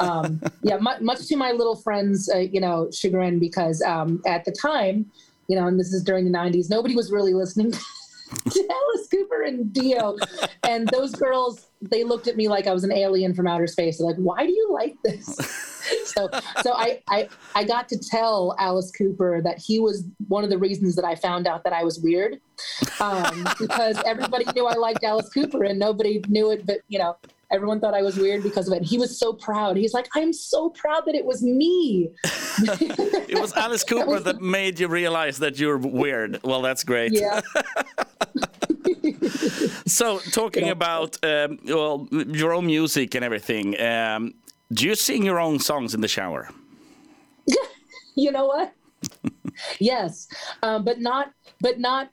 um, 0.00 0.40
yeah, 0.62 0.78
much, 0.78 1.00
much 1.00 1.26
to 1.26 1.36
my 1.36 1.52
little 1.52 1.76
friends, 1.76 2.30
uh, 2.34 2.38
you 2.38 2.60
know, 2.60 2.90
chagrin 2.90 3.38
because 3.38 3.82
um, 3.82 4.22
at 4.26 4.44
the 4.44 4.52
time, 4.52 5.10
you 5.48 5.56
know, 5.56 5.66
and 5.66 5.78
this 5.78 5.92
is 5.92 6.02
during 6.02 6.30
the 6.30 6.36
90s, 6.36 6.70
nobody 6.70 6.94
was 6.94 7.10
really 7.10 7.34
listening 7.34 7.72
to 8.50 8.68
Alice 8.70 9.08
Cooper 9.08 9.42
and 9.42 9.72
Dio. 9.72 10.16
And 10.62 10.88
those 10.88 11.12
girls, 11.14 11.68
they 11.82 12.04
looked 12.04 12.26
at 12.26 12.36
me 12.36 12.48
like 12.48 12.66
I 12.66 12.72
was 12.72 12.84
an 12.84 12.92
alien 12.92 13.34
from 13.34 13.46
outer 13.46 13.66
space. 13.66 13.98
They're 13.98 14.06
like, 14.06 14.16
why 14.16 14.46
do 14.46 14.52
you 14.52 14.70
like 14.72 14.96
this? 15.04 15.77
So 16.04 16.28
so 16.62 16.72
I, 16.72 17.02
I 17.08 17.28
I 17.54 17.64
got 17.64 17.88
to 17.88 17.98
tell 17.98 18.54
Alice 18.58 18.90
Cooper 18.90 19.40
that 19.42 19.58
he 19.58 19.80
was 19.80 20.04
one 20.28 20.44
of 20.44 20.50
the 20.50 20.58
reasons 20.58 20.96
that 20.96 21.04
I 21.04 21.14
found 21.14 21.46
out 21.46 21.64
that 21.64 21.72
I 21.72 21.84
was 21.84 21.98
weird. 22.00 22.40
Um, 23.00 23.46
because 23.58 24.00
everybody 24.04 24.44
knew 24.54 24.66
I 24.66 24.74
liked 24.74 25.04
Alice 25.04 25.28
Cooper 25.28 25.64
and 25.64 25.78
nobody 25.78 26.22
knew 26.28 26.50
it, 26.50 26.66
but 26.66 26.78
you 26.88 26.98
know, 26.98 27.16
everyone 27.50 27.80
thought 27.80 27.94
I 27.94 28.02
was 28.02 28.16
weird 28.16 28.42
because 28.42 28.68
of 28.68 28.74
it. 28.74 28.82
He 28.82 28.98
was 28.98 29.18
so 29.18 29.32
proud. 29.32 29.76
He's 29.76 29.94
like, 29.94 30.08
I'm 30.14 30.32
so 30.32 30.70
proud 30.70 31.04
that 31.06 31.14
it 31.14 31.24
was 31.24 31.42
me. 31.42 32.10
it 32.58 33.40
was 33.40 33.52
Alice 33.54 33.84
Cooper 33.84 34.04
that, 34.04 34.10
was 34.10 34.24
that 34.24 34.40
made 34.40 34.78
you 34.80 34.88
realize 34.88 35.38
that 35.38 35.58
you're 35.58 35.78
weird. 35.78 36.40
Well, 36.42 36.62
that's 36.62 36.84
great. 36.84 37.12
Yeah. 37.12 37.40
so 39.86 40.18
talking 40.18 40.66
yeah. 40.66 40.72
about 40.72 41.16
um, 41.24 41.58
well 41.64 42.08
your 42.12 42.52
own 42.52 42.66
music 42.66 43.14
and 43.14 43.24
everything 43.24 43.80
um, 43.80 44.34
do 44.72 44.86
you 44.86 44.94
sing 44.94 45.24
your 45.24 45.40
own 45.40 45.58
songs 45.58 45.94
in 45.94 46.00
the 46.00 46.08
shower? 46.08 46.48
You 48.14 48.32
know 48.32 48.46
what? 48.46 48.72
Yes. 49.80 50.28
Um, 50.62 50.84
but 50.84 51.00
not 51.00 51.32
but 51.60 51.80
not 51.80 52.10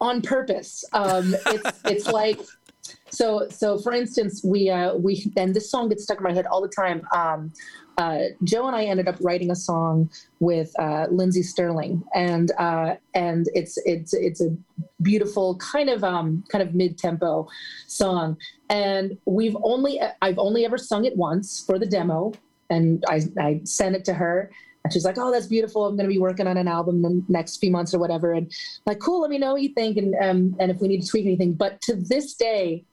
on 0.00 0.22
purpose. 0.22 0.84
Um, 0.92 1.34
it's 1.46 1.80
it's 1.84 2.06
like 2.06 2.40
so 3.10 3.46
so 3.48 3.78
for 3.78 3.92
instance 3.92 4.42
we 4.44 4.70
uh 4.70 4.94
we 4.94 5.30
and 5.36 5.54
this 5.54 5.70
song 5.70 5.88
gets 5.88 6.04
stuck 6.04 6.18
in 6.18 6.24
my 6.24 6.32
head 6.32 6.46
all 6.46 6.60
the 6.60 6.68
time. 6.68 7.02
Um 7.14 7.52
uh, 7.98 8.28
Joe 8.44 8.68
and 8.68 8.76
I 8.76 8.84
ended 8.84 9.08
up 9.08 9.16
writing 9.20 9.50
a 9.50 9.56
song 9.56 10.08
with 10.38 10.70
uh, 10.78 11.08
Lindsey 11.10 11.42
Stirling, 11.42 12.04
and 12.14 12.52
uh, 12.56 12.94
and 13.14 13.48
it's 13.54 13.76
it's 13.84 14.14
it's 14.14 14.40
a 14.40 14.56
beautiful 15.02 15.56
kind 15.56 15.90
of 15.90 16.04
um, 16.04 16.44
kind 16.48 16.62
of 16.62 16.76
mid 16.76 16.96
tempo 16.96 17.48
song, 17.88 18.36
and 18.70 19.18
we've 19.24 19.56
only 19.64 20.00
I've 20.22 20.38
only 20.38 20.64
ever 20.64 20.78
sung 20.78 21.06
it 21.06 21.16
once 21.16 21.64
for 21.66 21.76
the 21.76 21.86
demo, 21.86 22.32
and 22.70 23.04
I 23.08 23.22
I 23.36 23.60
sent 23.64 23.96
it 23.96 24.04
to 24.04 24.14
her, 24.14 24.52
and 24.88 24.92
she's 24.94 25.04
like, 25.04 25.18
"Oh, 25.18 25.30
that's 25.30 25.46
beautiful. 25.46 25.84
I'm 25.84 25.96
going 25.96 26.08
to 26.08 26.12
be 26.12 26.18
working 26.18 26.46
on 26.46 26.56
an 26.56 26.66
album 26.66 27.02
the 27.02 27.22
next 27.28 27.58
few 27.58 27.70
months 27.70 27.92
or 27.92 27.98
whatever." 27.98 28.32
And 28.32 28.50
like, 28.86 29.00
cool. 29.00 29.20
Let 29.20 29.30
me 29.30 29.36
know 29.36 29.52
what 29.52 29.60
you 29.60 29.74
think, 29.74 29.98
and 29.98 30.14
um, 30.14 30.56
and 30.58 30.70
if 30.70 30.80
we 30.80 30.88
need 30.88 31.02
to 31.02 31.06
tweak 31.06 31.26
anything. 31.26 31.52
But 31.52 31.82
to 31.82 31.94
this 31.94 32.32
day, 32.32 32.84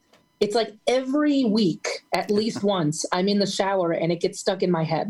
it's 0.41 0.53
like 0.53 0.73
every 0.87 1.45
week 1.45 1.87
at 2.13 2.29
least 2.29 2.61
once 2.75 3.05
i'm 3.13 3.29
in 3.29 3.39
the 3.39 3.47
shower 3.47 3.93
and 3.93 4.11
it 4.11 4.19
gets 4.19 4.37
stuck 4.37 4.61
in 4.61 4.69
my 4.69 4.83
head 4.83 5.09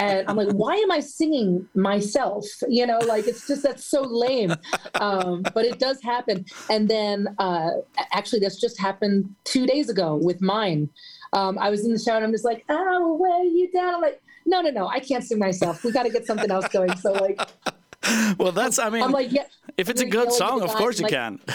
and 0.00 0.28
i'm 0.28 0.34
like 0.34 0.50
why 0.50 0.74
am 0.74 0.90
i 0.90 0.98
singing 0.98 1.64
myself 1.76 2.44
you 2.68 2.84
know 2.84 2.98
like 3.06 3.28
it's 3.28 3.46
just 3.46 3.62
that's 3.62 3.84
so 3.84 4.02
lame 4.02 4.52
um, 5.00 5.42
but 5.54 5.64
it 5.64 5.78
does 5.78 6.02
happen 6.02 6.44
and 6.68 6.88
then 6.88 7.28
uh, 7.38 7.70
actually 8.12 8.40
this 8.40 8.60
just 8.60 8.76
happened 8.80 9.32
two 9.44 9.64
days 9.64 9.88
ago 9.88 10.16
with 10.16 10.42
mine 10.42 10.90
um, 11.34 11.56
i 11.60 11.70
was 11.70 11.84
in 11.84 11.92
the 11.92 11.98
shower 11.98 12.16
and 12.16 12.24
i'm 12.24 12.32
just 12.32 12.44
like 12.44 12.64
oh 12.68 13.16
weigh 13.20 13.48
you 13.48 13.70
down 13.72 13.94
i'm 13.94 14.00
like 14.00 14.20
no 14.46 14.60
no 14.60 14.70
no 14.70 14.88
i 14.88 15.00
can't 15.00 15.24
sing 15.24 15.38
myself 15.38 15.84
we 15.84 15.92
got 15.92 16.04
to 16.04 16.10
get 16.10 16.26
something 16.26 16.50
else 16.50 16.68
going 16.68 16.94
so 16.96 17.12
like 17.12 17.40
well 18.38 18.52
that's 18.52 18.78
i 18.78 18.88
mean 18.90 19.02
i'm 19.02 19.12
like 19.12 19.32
yeah 19.32 19.44
if 19.76 19.88
it's 19.88 20.00
a 20.00 20.06
good 20.06 20.32
song 20.32 20.62
of 20.62 20.70
course 20.74 20.98
you 20.98 21.04
like, 21.04 21.12
can 21.12 21.40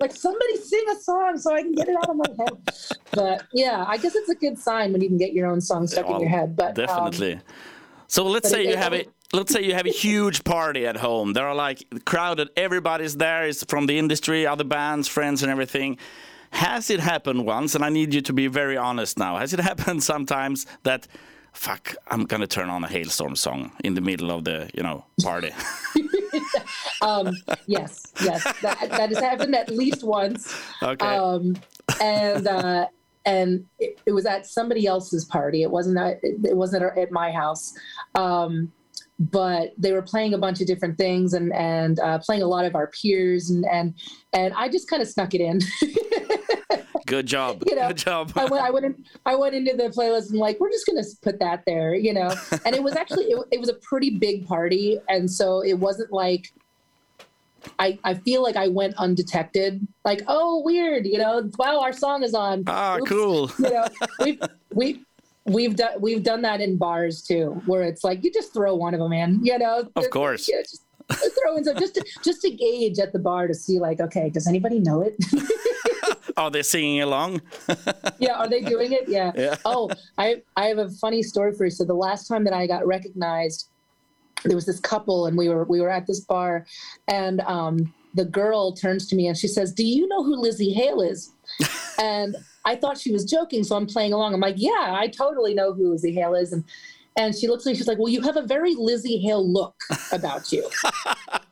like 0.00 0.14
somebody 0.14 0.56
sing 0.56 0.84
a 0.90 0.96
song 1.00 1.36
so 1.36 1.54
I 1.54 1.62
can 1.62 1.72
get 1.72 1.88
it 1.88 1.96
out 1.96 2.08
of 2.08 2.16
my 2.16 2.24
head. 2.38 2.74
But 3.12 3.46
yeah, 3.52 3.84
I 3.86 3.98
guess 3.98 4.14
it's 4.14 4.30
a 4.30 4.34
good 4.34 4.58
sign 4.58 4.92
when 4.92 5.02
you 5.02 5.08
can 5.08 5.18
get 5.18 5.32
your 5.32 5.46
own 5.46 5.60
song 5.60 5.86
stuck 5.86 6.06
well, 6.06 6.16
in 6.16 6.22
your 6.22 6.30
head. 6.30 6.56
But 6.56 6.74
definitely. 6.74 7.34
Um, 7.34 7.40
so 8.06 8.24
let's 8.24 8.48
say 8.48 8.66
you 8.66 8.76
have 8.76 8.94
a 8.94 9.06
let's 9.32 9.52
say 9.52 9.62
you 9.62 9.74
have 9.74 9.86
a 9.86 9.90
huge 9.90 10.42
party 10.42 10.86
at 10.86 10.96
home. 10.96 11.34
There 11.34 11.46
are 11.46 11.54
like 11.54 11.84
crowded, 12.04 12.48
everybody's 12.56 13.16
there. 13.16 13.46
It's 13.46 13.62
from 13.64 13.86
the 13.86 13.98
industry, 13.98 14.46
other 14.46 14.64
bands, 14.64 15.06
friends, 15.06 15.42
and 15.42 15.52
everything. 15.52 15.98
Has 16.50 16.90
it 16.90 17.00
happened 17.00 17.46
once? 17.46 17.74
And 17.74 17.84
I 17.84 17.88
need 17.88 18.14
you 18.14 18.20
to 18.22 18.32
be 18.32 18.46
very 18.46 18.76
honest 18.76 19.18
now. 19.18 19.36
Has 19.36 19.52
it 19.52 19.60
happened 19.70 20.02
sometimes 20.02 20.66
that 20.82 21.06
fuck, 21.52 21.94
I'm 22.08 22.24
gonna 22.24 22.46
turn 22.46 22.68
on 22.68 22.84
a 22.84 22.88
Halestorm 22.88 23.36
song 23.36 23.72
in 23.82 23.94
the 23.94 24.00
middle 24.00 24.30
of 24.30 24.44
the 24.44 24.70
you 24.74 24.82
know 24.82 25.04
party. 25.22 25.52
um, 27.02 27.34
yes, 27.66 28.12
yes, 28.22 28.44
that, 28.62 28.88
that 28.90 29.08
has 29.10 29.18
happened 29.18 29.54
at 29.54 29.70
least 29.70 30.04
once. 30.04 30.54
Okay. 30.82 31.06
Um, 31.06 31.56
and 32.00 32.46
uh, 32.46 32.86
and 33.24 33.66
it, 33.78 34.00
it, 34.06 34.12
was 34.12 34.26
at 34.26 34.46
somebody 34.46 34.86
else's 34.86 35.24
party. 35.24 35.62
It 35.62 35.70
wasn't 35.70 35.98
at, 35.98 36.20
it 36.22 36.56
wasn't 36.56 36.84
at 36.96 37.10
my 37.10 37.32
house. 37.32 37.74
Um, 38.14 38.72
but 39.18 39.72
they 39.76 39.92
were 39.92 40.02
playing 40.02 40.32
a 40.32 40.38
bunch 40.38 40.62
of 40.62 40.66
different 40.66 40.96
things 40.96 41.34
and 41.34 41.52
and 41.52 42.00
uh, 42.00 42.18
playing 42.18 42.42
a 42.42 42.46
lot 42.46 42.64
of 42.64 42.74
our 42.74 42.86
peers 42.86 43.50
and 43.50 43.66
and 43.70 43.94
and 44.32 44.54
I 44.54 44.68
just 44.68 44.88
kind 44.88 45.02
of 45.02 45.08
snuck 45.08 45.34
it 45.34 45.42
in. 45.42 45.60
Good 47.10 47.26
job. 47.26 47.64
You 47.66 47.74
know, 47.74 47.88
Good 47.88 47.96
job. 47.96 48.32
I 48.36 48.44
went, 48.44 48.64
I 48.64 48.70
went, 48.70 48.84
in, 48.86 49.04
I 49.26 49.34
went 49.34 49.56
into 49.56 49.76
the 49.76 49.88
playlist 49.88 50.30
and 50.30 50.38
like, 50.38 50.60
we're 50.60 50.70
just 50.70 50.86
going 50.86 51.02
to 51.02 51.08
put 51.22 51.40
that 51.40 51.64
there, 51.66 51.92
you 51.92 52.14
know? 52.14 52.32
And 52.64 52.76
it 52.76 52.82
was 52.82 52.94
actually, 52.94 53.24
it, 53.24 53.38
it 53.50 53.58
was 53.58 53.68
a 53.68 53.74
pretty 53.74 54.10
big 54.10 54.46
party. 54.46 54.98
And 55.08 55.28
so 55.28 55.60
it 55.60 55.74
wasn't 55.74 56.12
like, 56.12 56.52
I, 57.80 57.98
I 58.04 58.14
feel 58.14 58.44
like 58.44 58.54
I 58.54 58.68
went 58.68 58.94
undetected. 58.96 59.86
Like, 60.04 60.22
oh, 60.28 60.62
weird, 60.64 61.04
you 61.04 61.18
know, 61.18 61.50
wow, 61.58 61.80
our 61.80 61.92
song 61.92 62.22
is 62.22 62.32
on. 62.32 62.62
Ah, 62.68 62.98
Oops. 62.98 63.08
cool. 63.08 63.50
you 63.58 63.70
know, 63.70 63.88
we've, 64.20 64.40
we, 64.72 65.04
we've 65.46 65.74
done, 65.74 66.00
we've 66.00 66.22
done 66.22 66.42
that 66.42 66.60
in 66.60 66.76
bars 66.76 67.22
too, 67.22 67.60
where 67.66 67.82
it's 67.82 68.04
like, 68.04 68.22
you 68.22 68.30
just 68.32 68.52
throw 68.52 68.76
one 68.76 68.94
of 68.94 69.00
them 69.00 69.12
in, 69.12 69.44
you 69.44 69.58
know? 69.58 69.90
Of 69.96 70.10
course. 70.10 70.46
You 70.46 70.56
know, 70.56 70.62
just, 70.62 70.84
throw 71.42 71.56
in 71.56 71.64
some 71.64 71.76
just 71.76 71.96
to, 71.96 72.04
just 72.22 72.40
to 72.40 72.50
gauge 72.50 73.00
at 73.00 73.12
the 73.12 73.18
bar 73.18 73.48
to 73.48 73.52
see 73.52 73.80
like 73.80 73.98
okay 73.98 74.30
does 74.30 74.46
anybody 74.46 74.78
know 74.78 75.02
it 75.02 75.16
are 76.44 76.50
they 76.50 76.62
singing 76.62 77.02
along? 77.02 77.42
yeah, 78.18 78.34
are 78.34 78.48
they 78.48 78.60
doing 78.62 78.92
it? 78.92 79.08
Yeah. 79.08 79.32
yeah. 79.36 79.56
Oh, 79.64 79.90
I 80.18 80.42
I 80.56 80.66
have 80.66 80.78
a 80.78 80.90
funny 80.90 81.22
story 81.22 81.52
for 81.52 81.64
you. 81.64 81.70
So 81.70 81.84
the 81.84 81.94
last 81.94 82.26
time 82.26 82.44
that 82.44 82.52
I 82.52 82.66
got 82.66 82.86
recognized, 82.86 83.68
there 84.44 84.54
was 84.54 84.66
this 84.66 84.80
couple, 84.80 85.26
and 85.26 85.36
we 85.36 85.48
were 85.48 85.64
we 85.64 85.80
were 85.80 85.90
at 85.90 86.06
this 86.06 86.20
bar, 86.20 86.66
and 87.08 87.40
um, 87.42 87.92
the 88.14 88.24
girl 88.24 88.72
turns 88.72 89.06
to 89.08 89.16
me 89.16 89.26
and 89.26 89.36
she 89.36 89.48
says, 89.48 89.72
"Do 89.72 89.84
you 89.84 90.08
know 90.08 90.24
who 90.24 90.42
Lzzy 90.42 90.74
Hale 90.74 91.00
is?" 91.00 91.32
and 91.98 92.36
I 92.64 92.76
thought 92.76 92.98
she 92.98 93.12
was 93.12 93.24
joking, 93.24 93.64
so 93.64 93.76
I'm 93.76 93.86
playing 93.86 94.12
along. 94.12 94.34
I'm 94.34 94.40
like, 94.40 94.56
"Yeah, 94.58 94.96
I 94.98 95.08
totally 95.08 95.54
know 95.54 95.72
who 95.72 95.94
Lzzy 95.94 96.14
Hale 96.14 96.34
is," 96.34 96.52
and 96.52 96.64
and 97.16 97.36
she 97.36 97.48
looks 97.48 97.66
at 97.66 97.70
me. 97.70 97.76
She's 97.76 97.88
like, 97.88 97.98
"Well, 97.98 98.08
you 98.08 98.22
have 98.22 98.36
a 98.36 98.42
very 98.42 98.74
Lzzy 98.74 99.20
Hale 99.22 99.46
look 99.46 99.76
about 100.12 100.52
you." 100.52 100.68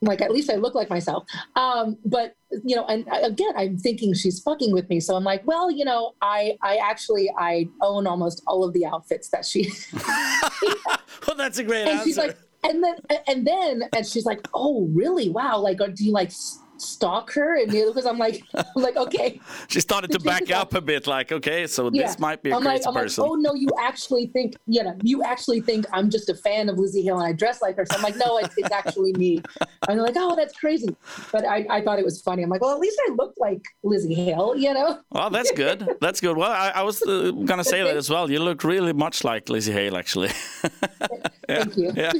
like 0.00 0.20
at 0.20 0.30
least 0.30 0.50
I 0.50 0.56
look 0.56 0.74
like 0.74 0.90
myself. 0.90 1.24
Um, 1.56 1.96
but 2.04 2.34
you 2.64 2.76
know, 2.76 2.84
and 2.86 3.06
again, 3.22 3.52
I'm 3.56 3.78
thinking 3.78 4.14
she's 4.14 4.40
fucking 4.40 4.72
with 4.72 4.88
me. 4.88 5.00
So 5.00 5.16
I'm 5.16 5.24
like, 5.24 5.46
well, 5.46 5.70
you 5.70 5.84
know, 5.84 6.14
I 6.22 6.56
I 6.62 6.76
actually 6.76 7.30
I 7.38 7.68
own 7.82 8.06
almost 8.06 8.42
all 8.46 8.64
of 8.64 8.72
the 8.72 8.86
outfits 8.86 9.28
that 9.30 9.44
she. 9.44 9.70
well, 11.26 11.36
that's 11.36 11.58
a 11.58 11.64
great 11.64 11.82
and 11.82 11.90
answer. 11.90 12.04
She's 12.04 12.18
like, 12.18 12.36
and 12.64 12.82
then 12.82 12.96
and 13.26 13.46
then 13.46 13.88
and 13.94 14.06
she's 14.06 14.24
like, 14.24 14.46
oh 14.54 14.88
really? 14.92 15.28
Wow, 15.30 15.58
like, 15.58 15.78
do 15.78 16.04
you 16.04 16.12
like? 16.12 16.32
Stalk 16.80 17.32
her 17.32 17.56
and 17.56 17.70
because 17.70 18.06
I'm 18.06 18.18
like 18.18 18.42
I'm 18.54 18.64
like 18.82 18.96
okay. 18.96 19.40
She 19.68 19.80
started 19.80 20.10
to 20.12 20.20
back 20.20 20.50
up 20.50 20.74
a 20.74 20.80
bit 20.80 21.06
like 21.06 21.32
okay 21.32 21.66
so 21.66 21.90
yeah. 21.92 22.06
this 22.06 22.18
might 22.18 22.42
be 22.42 22.50
a 22.50 22.56
I'm 22.56 22.62
crazy 22.62 22.84
like, 22.84 22.94
person. 22.94 23.22
like, 23.22 23.30
oh 23.30 23.34
no 23.34 23.54
you 23.54 23.68
actually 23.80 24.26
think 24.26 24.56
you 24.66 24.82
know 24.82 24.96
you 25.02 25.22
actually 25.22 25.60
think 25.60 25.86
I'm 25.92 26.10
just 26.10 26.28
a 26.28 26.34
fan 26.34 26.68
of 26.68 26.76
Lzzy 26.76 27.02
Hale 27.04 27.18
and 27.18 27.26
I 27.26 27.32
dress 27.32 27.62
like 27.62 27.76
her. 27.76 27.86
So 27.86 27.96
I'm 27.96 28.02
like 28.02 28.16
no 28.16 28.38
it's, 28.38 28.54
it's 28.56 28.72
actually 28.72 29.12
me. 29.14 29.42
And 29.88 29.96
they're 29.96 30.04
like 30.04 30.16
oh 30.18 30.36
that's 30.36 30.54
crazy. 30.58 30.94
But 31.32 31.46
I, 31.46 31.64
I 31.70 31.80
thought 31.80 31.98
it 31.98 32.04
was 32.04 32.20
funny. 32.20 32.42
I'm 32.42 32.50
like 32.50 32.60
well 32.60 32.74
at 32.74 32.80
least 32.80 33.00
I 33.08 33.14
look 33.14 33.34
like 33.38 33.62
Lzzy 33.84 34.14
Hale 34.14 34.54
you 34.56 34.74
know? 34.74 35.00
Well 35.10 35.30
that's 35.30 35.50
good. 35.52 35.88
That's 36.00 36.20
good. 36.20 36.36
Well 36.36 36.50
I, 36.50 36.70
I 36.74 36.82
was 36.82 37.00
uh, 37.02 37.30
gonna 37.44 37.64
say 37.64 37.82
that 37.82 37.96
as 37.96 38.10
well. 38.10 38.30
You 38.30 38.40
look 38.40 38.64
really 38.64 38.92
much 38.92 39.24
like 39.24 39.46
Lzzy 39.46 39.72
Hale 39.72 39.96
actually. 39.96 40.28
Thank 41.48 41.76
you. 41.76 41.92
Yeah. 41.96 42.12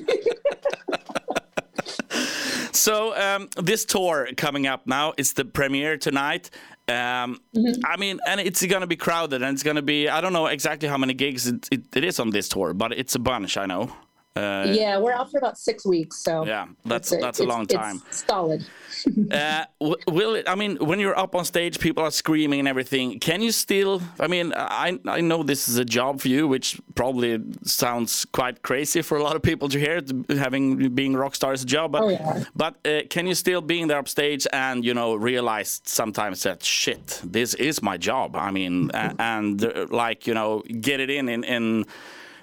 So 2.79 3.17
um, 3.17 3.49
this 3.57 3.85
tour 3.85 4.29
coming 4.37 4.67
up 4.67 4.87
now 4.87 5.13
is 5.17 5.33
the 5.33 5.45
premiere 5.45 5.99
tonight. 5.99 6.51
Um, 6.87 7.41
mm-hmm. 7.55 7.85
I 7.85 7.97
mean, 7.97 8.21
and 8.27 8.41
it's 8.41 8.65
going 8.65 8.81
to 8.81 8.87
be 8.87 8.97
crowded, 8.97 9.43
and 9.43 9.53
it's 9.55 9.65
going 9.65 9.77
to 9.77 9.83
be 9.83 10.09
I 10.09 10.21
don't 10.21 10.33
know 10.33 10.47
exactly 10.47 10.89
how 10.89 10.97
many 10.97 11.13
gigs 11.13 11.47
it, 11.47 11.69
it, 11.71 11.97
it 11.97 12.05
is 12.05 12.21
on 12.21 12.31
this 12.31 12.49
tour, 12.49 12.73
but 12.75 12.93
it's 12.93 13.15
a 13.15 13.19
bunch. 13.19 13.57
I 13.57 13.67
know. 13.67 13.93
Uh, 14.39 14.73
yeah, 14.73 14.99
we're 14.99 15.13
out 15.13 15.31
for 15.31 15.39
about 15.39 15.59
six 15.59 15.85
weeks, 15.85 16.23
so 16.23 16.47
yeah, 16.47 16.67
that's 16.85 17.11
that's 17.11 17.41
a 17.41 17.45
long 17.45 17.67
time. 17.67 18.01
solid. 18.11 18.65
uh, 19.31 19.65
will 19.81 20.35
it? 20.35 20.49
I 20.49 20.55
mean, 20.55 20.77
when 20.77 21.01
you're 21.01 21.19
up 21.19 21.35
on 21.35 21.45
stage, 21.45 21.79
people 21.79 22.05
are 22.05 22.11
screaming 22.11 22.61
and 22.61 22.69
everything. 22.69 23.19
Can 23.19 23.43
you 23.43 23.53
still? 23.53 24.01
I 24.21 24.29
mean, 24.29 24.53
I 24.57 24.99
I 25.07 25.21
know 25.21 25.43
this 25.43 25.69
is 25.69 25.77
a 25.79 25.85
job 25.85 26.21
for 26.21 26.29
you, 26.29 26.47
which 26.47 26.81
probably 26.95 27.43
sounds 27.65 28.25
quite 28.27 28.63
crazy 28.63 29.03
for 29.03 29.19
a 29.19 29.23
lot 29.23 29.35
of 29.35 29.43
people 29.43 29.69
to 29.71 29.79
hear, 29.79 30.01
having 30.29 30.95
being 30.95 31.17
rock 31.17 31.35
stars 31.35 31.63
a 31.63 31.67
job. 31.67 31.93
But 31.93 32.03
oh, 32.03 32.09
yeah. 32.11 32.45
but 32.55 32.77
uh, 32.87 33.03
can 33.11 33.27
you 33.27 33.35
still 33.35 33.61
being 33.61 33.89
there 33.89 33.99
up 33.99 34.09
stage 34.09 34.47
and 34.53 34.85
you 34.85 34.95
know 34.95 35.15
realize 35.15 35.81
sometimes 35.85 36.43
that 36.45 36.63
shit, 36.63 37.21
this 37.25 37.55
is 37.55 37.83
my 37.83 37.97
job. 37.97 38.37
I 38.37 38.51
mean, 38.53 38.91
and 39.19 39.65
uh, 39.65 39.87
like 39.91 40.27
you 40.29 40.35
know, 40.35 40.63
get 40.81 41.01
it 41.01 41.11
in 41.11 41.29
in 41.29 41.45
in 41.45 41.87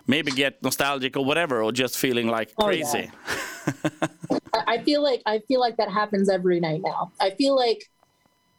maybe 0.07 0.31
get 0.31 0.61
nostalgic 0.63 1.17
or 1.17 1.25
whatever, 1.25 1.61
or 1.61 1.71
just 1.71 1.97
feeling 1.97 2.27
like 2.27 2.55
crazy. 2.55 3.11
Oh, 3.27 3.73
yeah. 3.93 4.07
I 4.67 4.77
feel 4.83 5.03
like 5.03 5.21
I 5.25 5.39
feel 5.47 5.59
like 5.59 5.77
that 5.77 5.91
happens 5.91 6.29
every 6.29 6.59
night 6.59 6.81
now. 6.83 7.11
I 7.19 7.31
feel 7.31 7.55
like 7.55 7.89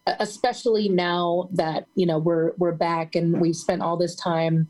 especially 0.07 0.89
now 0.89 1.49
that 1.53 1.87
you 1.95 2.07
know 2.07 2.19
we're 2.19 2.53
we're 2.59 2.73
back 2.73 3.15
and 3.15 3.41
we've 3.41 3.57
spent 3.57 3.83
all 3.83 3.97
this 3.97 4.15
time 4.15 4.69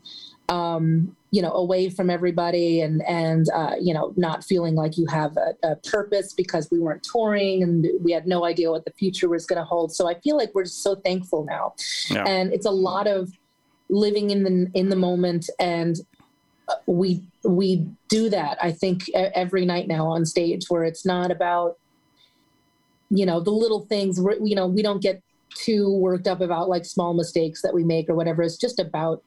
um, 0.49 1.15
you 1.31 1.41
know 1.41 1.51
away 1.51 1.89
from 1.89 2.09
everybody 2.09 2.81
and 2.81 3.03
and 3.03 3.47
uh, 3.53 3.75
you 3.79 3.93
know 3.93 4.13
not 4.15 4.43
feeling 4.43 4.75
like 4.75 4.97
you 4.97 5.05
have 5.07 5.35
a, 5.37 5.53
a, 5.63 5.75
purpose 5.75 6.33
because 6.33 6.69
we 6.71 6.79
weren't 6.79 7.03
touring 7.03 7.61
and 7.61 7.87
we 8.01 8.11
had 8.11 8.25
no 8.25 8.45
idea 8.45 8.71
what 8.71 8.85
the 8.85 8.91
future 8.91 9.29
was 9.29 9.45
going 9.45 9.59
to 9.59 9.65
hold 9.65 9.91
so 9.91 10.07
i 10.07 10.13
feel 10.21 10.37
like 10.37 10.49
we're 10.55 10.63
just 10.63 10.81
so 10.81 10.95
thankful 10.95 11.45
now 11.45 11.73
yeah. 12.09 12.23
and 12.25 12.53
it's 12.53 12.65
a 12.65 12.71
lot 12.71 13.07
of 13.07 13.31
living 13.89 14.29
in 14.29 14.43
the 14.43 14.71
in 14.73 14.89
the 14.89 14.95
moment 14.95 15.49
and 15.59 15.97
we 16.85 17.23
we 17.43 17.85
do 18.09 18.29
that 18.29 18.57
i 18.61 18.71
think 18.71 19.09
every 19.13 19.65
night 19.65 19.87
now 19.87 20.07
on 20.07 20.25
stage 20.25 20.65
where 20.67 20.83
it's 20.83 21.05
not 21.05 21.31
about 21.31 21.77
you 23.09 23.25
know 23.25 23.39
the 23.39 23.51
little 23.51 23.85
things 23.85 24.19
you 24.41 24.55
know 24.55 24.67
we 24.67 24.81
don't 24.81 25.01
get 25.01 25.21
too 25.57 25.89
worked 25.89 26.27
up 26.27 26.41
about 26.41 26.69
like 26.69 26.85
small 26.85 27.13
mistakes 27.13 27.61
that 27.61 27.73
we 27.73 27.83
make 27.83 28.09
or 28.09 28.15
whatever. 28.15 28.41
It's 28.41 28.57
just 28.57 28.79
about 28.79 29.23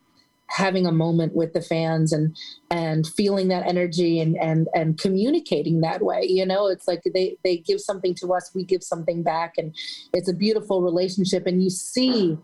having 0.46 0.84
a 0.84 0.92
moment 0.92 1.34
with 1.34 1.52
the 1.52 1.60
fans 1.60 2.12
and 2.12 2.36
and 2.72 3.06
feeling 3.06 3.48
that 3.48 3.66
energy 3.66 4.18
and 4.18 4.36
and 4.38 4.68
and 4.74 4.98
communicating 4.98 5.80
that 5.80 6.02
way 6.02 6.26
you 6.28 6.44
know? 6.44 6.66
It's 6.66 6.88
like 6.88 7.02
they 7.14 7.36
they 7.44 7.58
give 7.58 7.80
something 7.80 8.14
to 8.16 8.32
us 8.32 8.50
we 8.54 8.64
give 8.64 8.82
something 8.82 9.22
back 9.22 9.54
and 9.58 9.74
it's 10.12 10.28
a 10.28 10.34
beautiful 10.34 10.82
relationship. 10.82 11.46
And 11.46 11.62
you 11.62 11.70
see 11.70 12.36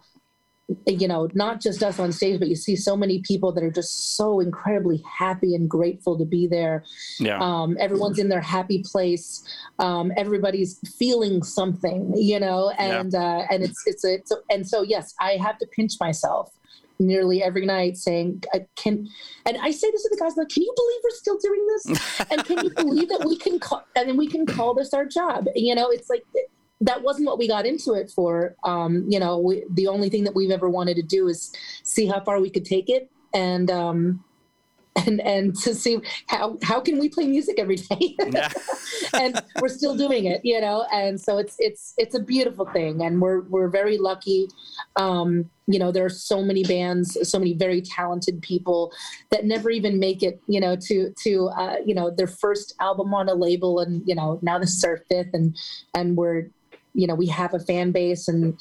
you 0.86 1.06
know, 1.06 1.28
not 1.34 1.60
just 1.60 1.82
us 1.82 1.98
on 1.98 2.10
stage, 2.12 2.40
but 2.40 2.48
you 2.48 2.56
see 2.56 2.74
so 2.74 2.96
many 2.96 3.20
people 3.20 3.52
that 3.52 3.62
are 3.62 3.70
just 3.70 4.16
so 4.16 4.40
incredibly 4.40 5.02
happy 5.18 5.54
and 5.54 5.70
grateful 5.70 6.18
to 6.18 6.24
be 6.24 6.46
there. 6.46 6.84
Yeah. 7.20 7.38
Um, 7.40 7.76
everyone's 7.78 8.18
in 8.18 8.28
their 8.28 8.40
happy 8.40 8.82
place. 8.84 9.44
Um, 9.78 10.12
everybody's 10.16 10.80
feeling 10.98 11.42
something, 11.44 12.12
you 12.16 12.40
know, 12.40 12.70
and 12.78 13.12
yeah. 13.12 13.20
uh, 13.20 13.46
and 13.50 13.62
it's 13.62 13.80
it's 13.86 14.04
a, 14.04 14.14
it's 14.14 14.30
a 14.32 14.36
and 14.50 14.68
so 14.68 14.82
yes, 14.82 15.14
I 15.20 15.32
have 15.32 15.58
to 15.58 15.66
pinch 15.66 15.92
myself 16.00 16.50
nearly 16.98 17.42
every 17.42 17.66
night 17.66 17.96
saying 17.96 18.42
I 18.54 18.66
can 18.76 19.06
and 19.44 19.58
I 19.58 19.70
say 19.70 19.90
this 19.90 20.02
to 20.02 20.08
the 20.10 20.16
guys 20.16 20.36
like 20.36 20.48
can 20.48 20.62
you 20.62 20.72
believe 20.74 21.00
we're 21.04 21.10
still 21.10 21.38
doing 21.38 21.66
this 21.66 22.26
and 22.30 22.44
can 22.44 22.64
you 22.64 22.70
believe 22.70 23.08
that 23.10 23.24
we 23.26 23.36
can 23.36 23.58
call 23.58 23.84
and 23.94 24.08
then 24.08 24.16
we 24.16 24.26
can 24.26 24.46
call 24.46 24.74
this 24.74 24.94
our 24.94 25.04
job 25.04 25.46
you 25.54 25.74
know 25.74 25.90
it's 25.90 26.08
like 26.08 26.24
that 26.80 27.02
wasn't 27.02 27.26
what 27.26 27.38
we 27.38 27.48
got 27.48 27.66
into 27.66 27.94
it 27.94 28.10
for. 28.10 28.54
Um, 28.64 29.04
you 29.08 29.18
know, 29.18 29.38
we, 29.38 29.64
the 29.70 29.88
only 29.88 30.10
thing 30.10 30.24
that 30.24 30.34
we've 30.34 30.50
ever 30.50 30.68
wanted 30.68 30.96
to 30.96 31.02
do 31.02 31.28
is 31.28 31.52
see 31.82 32.06
how 32.06 32.20
far 32.20 32.40
we 32.40 32.50
could 32.50 32.64
take 32.64 32.88
it, 32.88 33.10
and 33.32 33.70
um, 33.70 34.24
and 35.06 35.20
and 35.20 35.56
to 35.56 35.74
see 35.74 35.98
how 36.26 36.58
how 36.62 36.80
can 36.80 36.98
we 36.98 37.08
play 37.08 37.26
music 37.26 37.58
every 37.58 37.76
day, 37.76 38.16
and 39.14 39.42
we're 39.60 39.68
still 39.68 39.96
doing 39.96 40.26
it. 40.26 40.40
You 40.44 40.60
know, 40.60 40.86
and 40.92 41.20
so 41.20 41.38
it's 41.38 41.56
it's 41.58 41.94
it's 41.98 42.14
a 42.14 42.20
beautiful 42.20 42.66
thing, 42.66 43.02
and 43.02 43.20
we're 43.20 43.40
we're 43.42 43.68
very 43.68 43.98
lucky. 43.98 44.48
Um, 44.96 45.50
you 45.66 45.78
know, 45.78 45.90
there 45.90 46.04
are 46.04 46.10
so 46.10 46.42
many 46.42 46.62
bands, 46.62 47.18
so 47.28 47.38
many 47.38 47.52
very 47.52 47.82
talented 47.82 48.40
people 48.40 48.92
that 49.30 49.44
never 49.44 49.70
even 49.70 49.98
make 49.98 50.22
it. 50.22 50.40
You 50.46 50.60
know, 50.60 50.76
to 50.76 51.12
to 51.24 51.48
uh, 51.48 51.76
you 51.84 51.94
know 51.94 52.10
their 52.10 52.26
first 52.26 52.74
album 52.80 53.12
on 53.12 53.28
a 53.28 53.34
label, 53.34 53.80
and 53.80 54.02
you 54.06 54.14
know 54.14 54.38
now 54.42 54.58
this 54.58 54.74
is 54.74 54.84
our 54.84 54.98
fifth, 55.10 55.30
and 55.34 55.56
and 55.94 56.16
we're 56.16 56.48
you 56.96 57.06
know 57.06 57.14
we 57.14 57.26
have 57.26 57.54
a 57.54 57.60
fan 57.60 57.92
base 57.92 58.26
and 58.26 58.58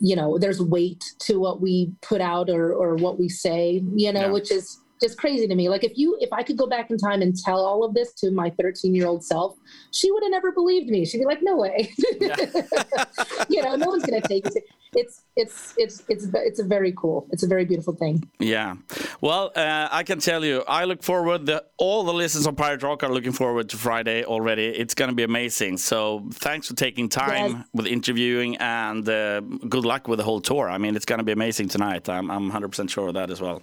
you 0.00 0.16
know 0.16 0.36
there's 0.36 0.60
weight 0.60 1.02
to 1.20 1.38
what 1.38 1.60
we 1.60 1.92
put 2.02 2.20
out 2.20 2.50
or 2.50 2.72
or 2.74 2.96
what 2.96 3.18
we 3.18 3.28
say 3.28 3.82
you 3.94 4.12
know 4.12 4.22
yeah. 4.22 4.30
which 4.30 4.50
is 4.50 4.80
just 5.00 5.16
crazy 5.16 5.46
to 5.46 5.54
me 5.54 5.68
like 5.68 5.84
if 5.84 5.92
you 5.96 6.16
if 6.20 6.32
i 6.32 6.42
could 6.42 6.56
go 6.56 6.66
back 6.66 6.90
in 6.90 6.98
time 6.98 7.22
and 7.22 7.36
tell 7.36 7.64
all 7.64 7.84
of 7.84 7.94
this 7.94 8.12
to 8.12 8.30
my 8.30 8.50
13 8.50 8.94
year 8.94 9.06
old 9.06 9.24
self 9.24 9.56
she 9.92 10.10
would 10.10 10.22
have 10.22 10.32
never 10.32 10.52
believed 10.52 10.90
me 10.90 11.04
she'd 11.04 11.18
be 11.18 11.24
like 11.24 11.42
no 11.42 11.56
way 11.56 11.92
yeah. 12.20 12.36
you 13.48 13.62
know 13.62 13.76
no 13.76 13.86
one's 13.86 14.04
gonna 14.04 14.20
take 14.20 14.44
it 14.46 14.64
it's 14.94 15.22
it's 15.36 15.74
it's 15.78 16.02
it's 16.08 16.26
it's 16.34 16.60
a 16.60 16.64
very 16.64 16.92
cool 16.92 17.26
it's 17.30 17.42
a 17.42 17.46
very 17.46 17.64
beautiful 17.64 17.94
thing. 17.94 18.22
Yeah. 18.38 18.76
Well 19.20 19.50
uh, 19.56 19.88
i 19.90 20.02
can 20.02 20.18
tell 20.18 20.44
you 20.44 20.62
i 20.68 20.84
look 20.84 21.02
forward 21.02 21.46
the, 21.46 21.64
all 21.78 22.04
the 22.04 22.12
listeners 22.12 22.46
of 22.46 22.56
pirate 22.56 22.82
rock 22.82 23.02
are 23.02 23.12
looking 23.12 23.32
forward 23.32 23.68
to 23.70 23.76
friday 23.76 24.24
already. 24.24 24.66
It's 24.66 24.94
going 24.94 25.08
to 25.08 25.14
be 25.14 25.22
amazing. 25.22 25.78
So 25.78 26.28
thanks 26.34 26.68
for 26.68 26.74
taking 26.74 27.08
time 27.08 27.52
yes. 27.52 27.64
with 27.72 27.86
interviewing 27.86 28.56
and 28.56 29.08
uh, 29.08 29.40
good 29.40 29.84
luck 29.84 30.08
with 30.08 30.18
the 30.18 30.24
whole 30.24 30.40
tour. 30.40 30.68
I 30.68 30.78
mean 30.78 30.94
it's 30.96 31.06
going 31.06 31.18
to 31.18 31.24
be 31.24 31.32
amazing 31.32 31.68
tonight. 31.68 32.08
I'm, 32.08 32.30
I'm 32.30 32.50
100% 32.50 32.90
sure 32.90 33.08
of 33.08 33.14
that 33.14 33.30
as 33.30 33.40
well 33.40 33.62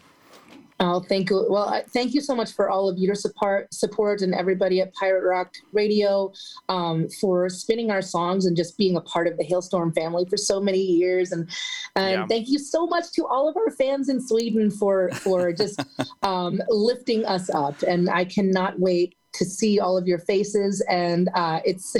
Oh, 0.81 1.01
thank 1.01 1.29
you. 1.29 1.45
Well, 1.49 1.83
thank 1.89 2.13
you 2.13 2.21
so 2.21 2.33
much 2.33 2.53
for 2.53 2.69
all 2.69 2.87
of 2.87 2.97
your 2.97 3.13
support, 3.13 3.73
support, 3.73 4.21
and 4.21 4.33
everybody 4.33 4.79
at 4.79 4.93
Pirate 4.93 5.27
Rock 5.27 5.53
Radio 5.73 6.31
um, 6.69 7.09
for 7.19 7.49
spinning 7.49 7.91
our 7.91 8.01
songs 8.01 8.45
and 8.45 8.55
just 8.55 8.77
being 8.77 8.95
a 8.95 9.01
part 9.01 9.27
of 9.27 9.37
the 9.37 9.43
Halestorm 9.43 9.93
family 9.93 10.25
for 10.29 10.37
so 10.37 10.61
many 10.61 10.79
years. 10.79 11.33
And 11.33 11.49
and 11.97 12.11
yeah. 12.11 12.27
thank 12.27 12.47
you 12.47 12.59
so 12.59 12.87
much 12.87 13.11
to 13.13 13.25
all 13.25 13.49
of 13.49 13.57
our 13.57 13.71
fans 13.71 14.07
in 14.07 14.25
Sweden 14.25 14.71
for 14.71 15.09
for 15.11 15.51
just 15.51 15.83
um, 16.23 16.61
lifting 16.69 17.25
us 17.25 17.49
up. 17.49 17.81
And 17.83 18.09
I 18.09 18.23
cannot 18.23 18.79
wait 18.79 19.15
to 19.33 19.45
see 19.45 19.79
all 19.79 19.97
of 19.97 20.07
your 20.07 20.19
faces, 20.19 20.81
and 20.89 21.29
uh, 21.35 21.59
it's 21.65 21.95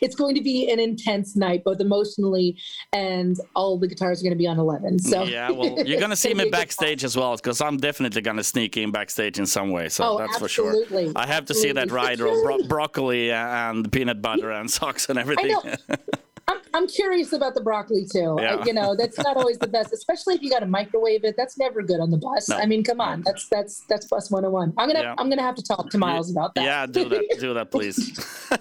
it's 0.00 0.14
going 0.14 0.34
to 0.34 0.42
be 0.42 0.70
an 0.70 0.78
intense 0.80 1.36
night, 1.36 1.64
both 1.64 1.80
emotionally 1.80 2.56
and 2.92 3.36
all 3.54 3.78
the 3.78 3.88
guitars 3.88 4.20
are 4.20 4.24
going 4.24 4.32
to 4.32 4.38
be 4.38 4.46
on 4.46 4.58
eleven. 4.58 4.98
So 4.98 5.24
yeah, 5.24 5.50
well, 5.50 5.82
you're 5.86 5.98
going 5.98 6.10
to 6.10 6.16
see 6.16 6.34
me 6.34 6.50
backstage 6.50 7.04
as 7.04 7.16
well 7.16 7.36
because 7.36 7.60
I'm 7.60 7.76
definitely 7.76 8.22
going 8.22 8.36
to 8.36 8.44
sneak 8.44 8.76
in 8.76 8.90
backstage 8.90 9.38
in 9.38 9.46
some 9.46 9.70
way. 9.70 9.88
So 9.88 10.04
oh, 10.04 10.18
that's 10.18 10.40
absolutely. 10.40 11.06
for 11.06 11.12
sure. 11.12 11.12
I 11.16 11.26
have 11.26 11.46
to 11.46 11.54
see 11.54 11.72
that 11.72 11.90
rider 11.90 12.26
of 12.26 12.42
bro- 12.42 12.62
broccoli 12.68 13.32
and 13.32 13.90
peanut 13.90 14.22
butter 14.22 14.50
and 14.50 14.70
socks 14.70 15.08
and 15.08 15.18
everything. 15.18 15.56
I'm 16.52 16.60
I'm 16.74 16.88
curious 16.88 17.32
about 17.32 17.54
the 17.54 17.60
broccoli 17.60 18.06
too. 18.10 18.36
Yeah. 18.40 18.56
I, 18.56 18.64
you 18.64 18.72
know, 18.72 18.94
that's 18.96 19.18
not 19.18 19.36
always 19.36 19.58
the 19.58 19.68
best, 19.68 19.92
especially 19.92 20.34
if 20.34 20.42
you 20.42 20.50
got 20.50 20.60
to 20.60 20.66
microwave 20.66 21.24
it. 21.24 21.36
That's 21.36 21.58
never 21.58 21.82
good 21.82 22.00
on 22.00 22.10
the 22.10 22.16
bus. 22.16 22.48
No. 22.48 22.56
I 22.56 22.66
mean, 22.66 22.84
come 22.84 23.00
on, 23.00 23.22
that's 23.22 23.48
that's 23.48 23.80
that's 23.88 24.06
bus 24.06 24.30
101. 24.30 24.74
I'm 24.76 24.88
gonna 24.88 25.00
Yeah. 25.00 25.14
I'm 25.18 25.28
gonna 25.28 25.42
have 25.42 25.54
to 25.56 25.62
talk 25.62 25.90
to 25.90 25.98
Myles 25.98 26.30
about 26.30 26.54
that. 26.54 26.64
Yeah, 26.64 26.86
do 26.86 27.08
that. 27.08 27.36
Do 27.40 27.54
that, 27.54 27.70
please. 27.70 27.96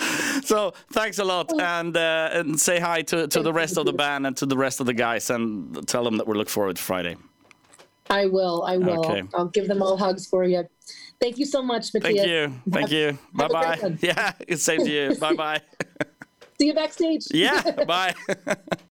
so 0.44 0.72
thanks 0.92 1.18
a 1.18 1.24
lot, 1.24 1.52
and 1.60 1.96
uh, 1.96 2.30
and 2.32 2.60
say 2.60 2.78
hi 2.78 3.02
to, 3.02 3.26
to 3.28 3.42
the 3.42 3.52
rest 3.52 3.76
of 3.78 3.86
the 3.86 3.92
band 3.92 4.26
and 4.26 4.36
to 4.36 4.46
the 4.46 4.56
rest 4.56 4.80
of 4.80 4.86
the 4.86 4.94
guys, 4.94 5.30
and 5.30 5.86
tell 5.88 6.04
them 6.04 6.18
that 6.18 6.26
we 6.26 6.34
look 6.36 6.48
forward 6.48 6.76
to 6.76 6.82
Friday. 6.82 7.16
I 8.10 8.26
will. 8.26 8.62
I 8.64 8.76
will. 8.76 9.06
Okay. 9.06 9.22
I'll 9.34 9.46
give 9.46 9.68
them 9.68 9.82
all 9.82 9.96
hugs 9.96 10.26
for 10.26 10.44
you. 10.44 10.64
Thank 11.20 11.38
you 11.38 11.46
so 11.46 11.62
much, 11.62 11.92
Thank 11.92 12.04
Matthias. 12.04 12.26
you. 12.26 12.60
Thank 12.70 12.90
you. 12.90 13.18
Bye 13.32 13.44
have 13.44 13.50
great 13.52 13.62
bye. 13.62 13.78
one. 13.80 13.98
Yeah, 14.02 14.56
same 14.56 14.84
to 14.84 14.90
you. 14.90 15.14
bye 15.18 15.34
bye. 15.34 15.60
See 16.62 16.68
you 16.68 16.74
backstage. 16.74 17.26
Yeah, 17.32 17.60
bye. 17.88 18.14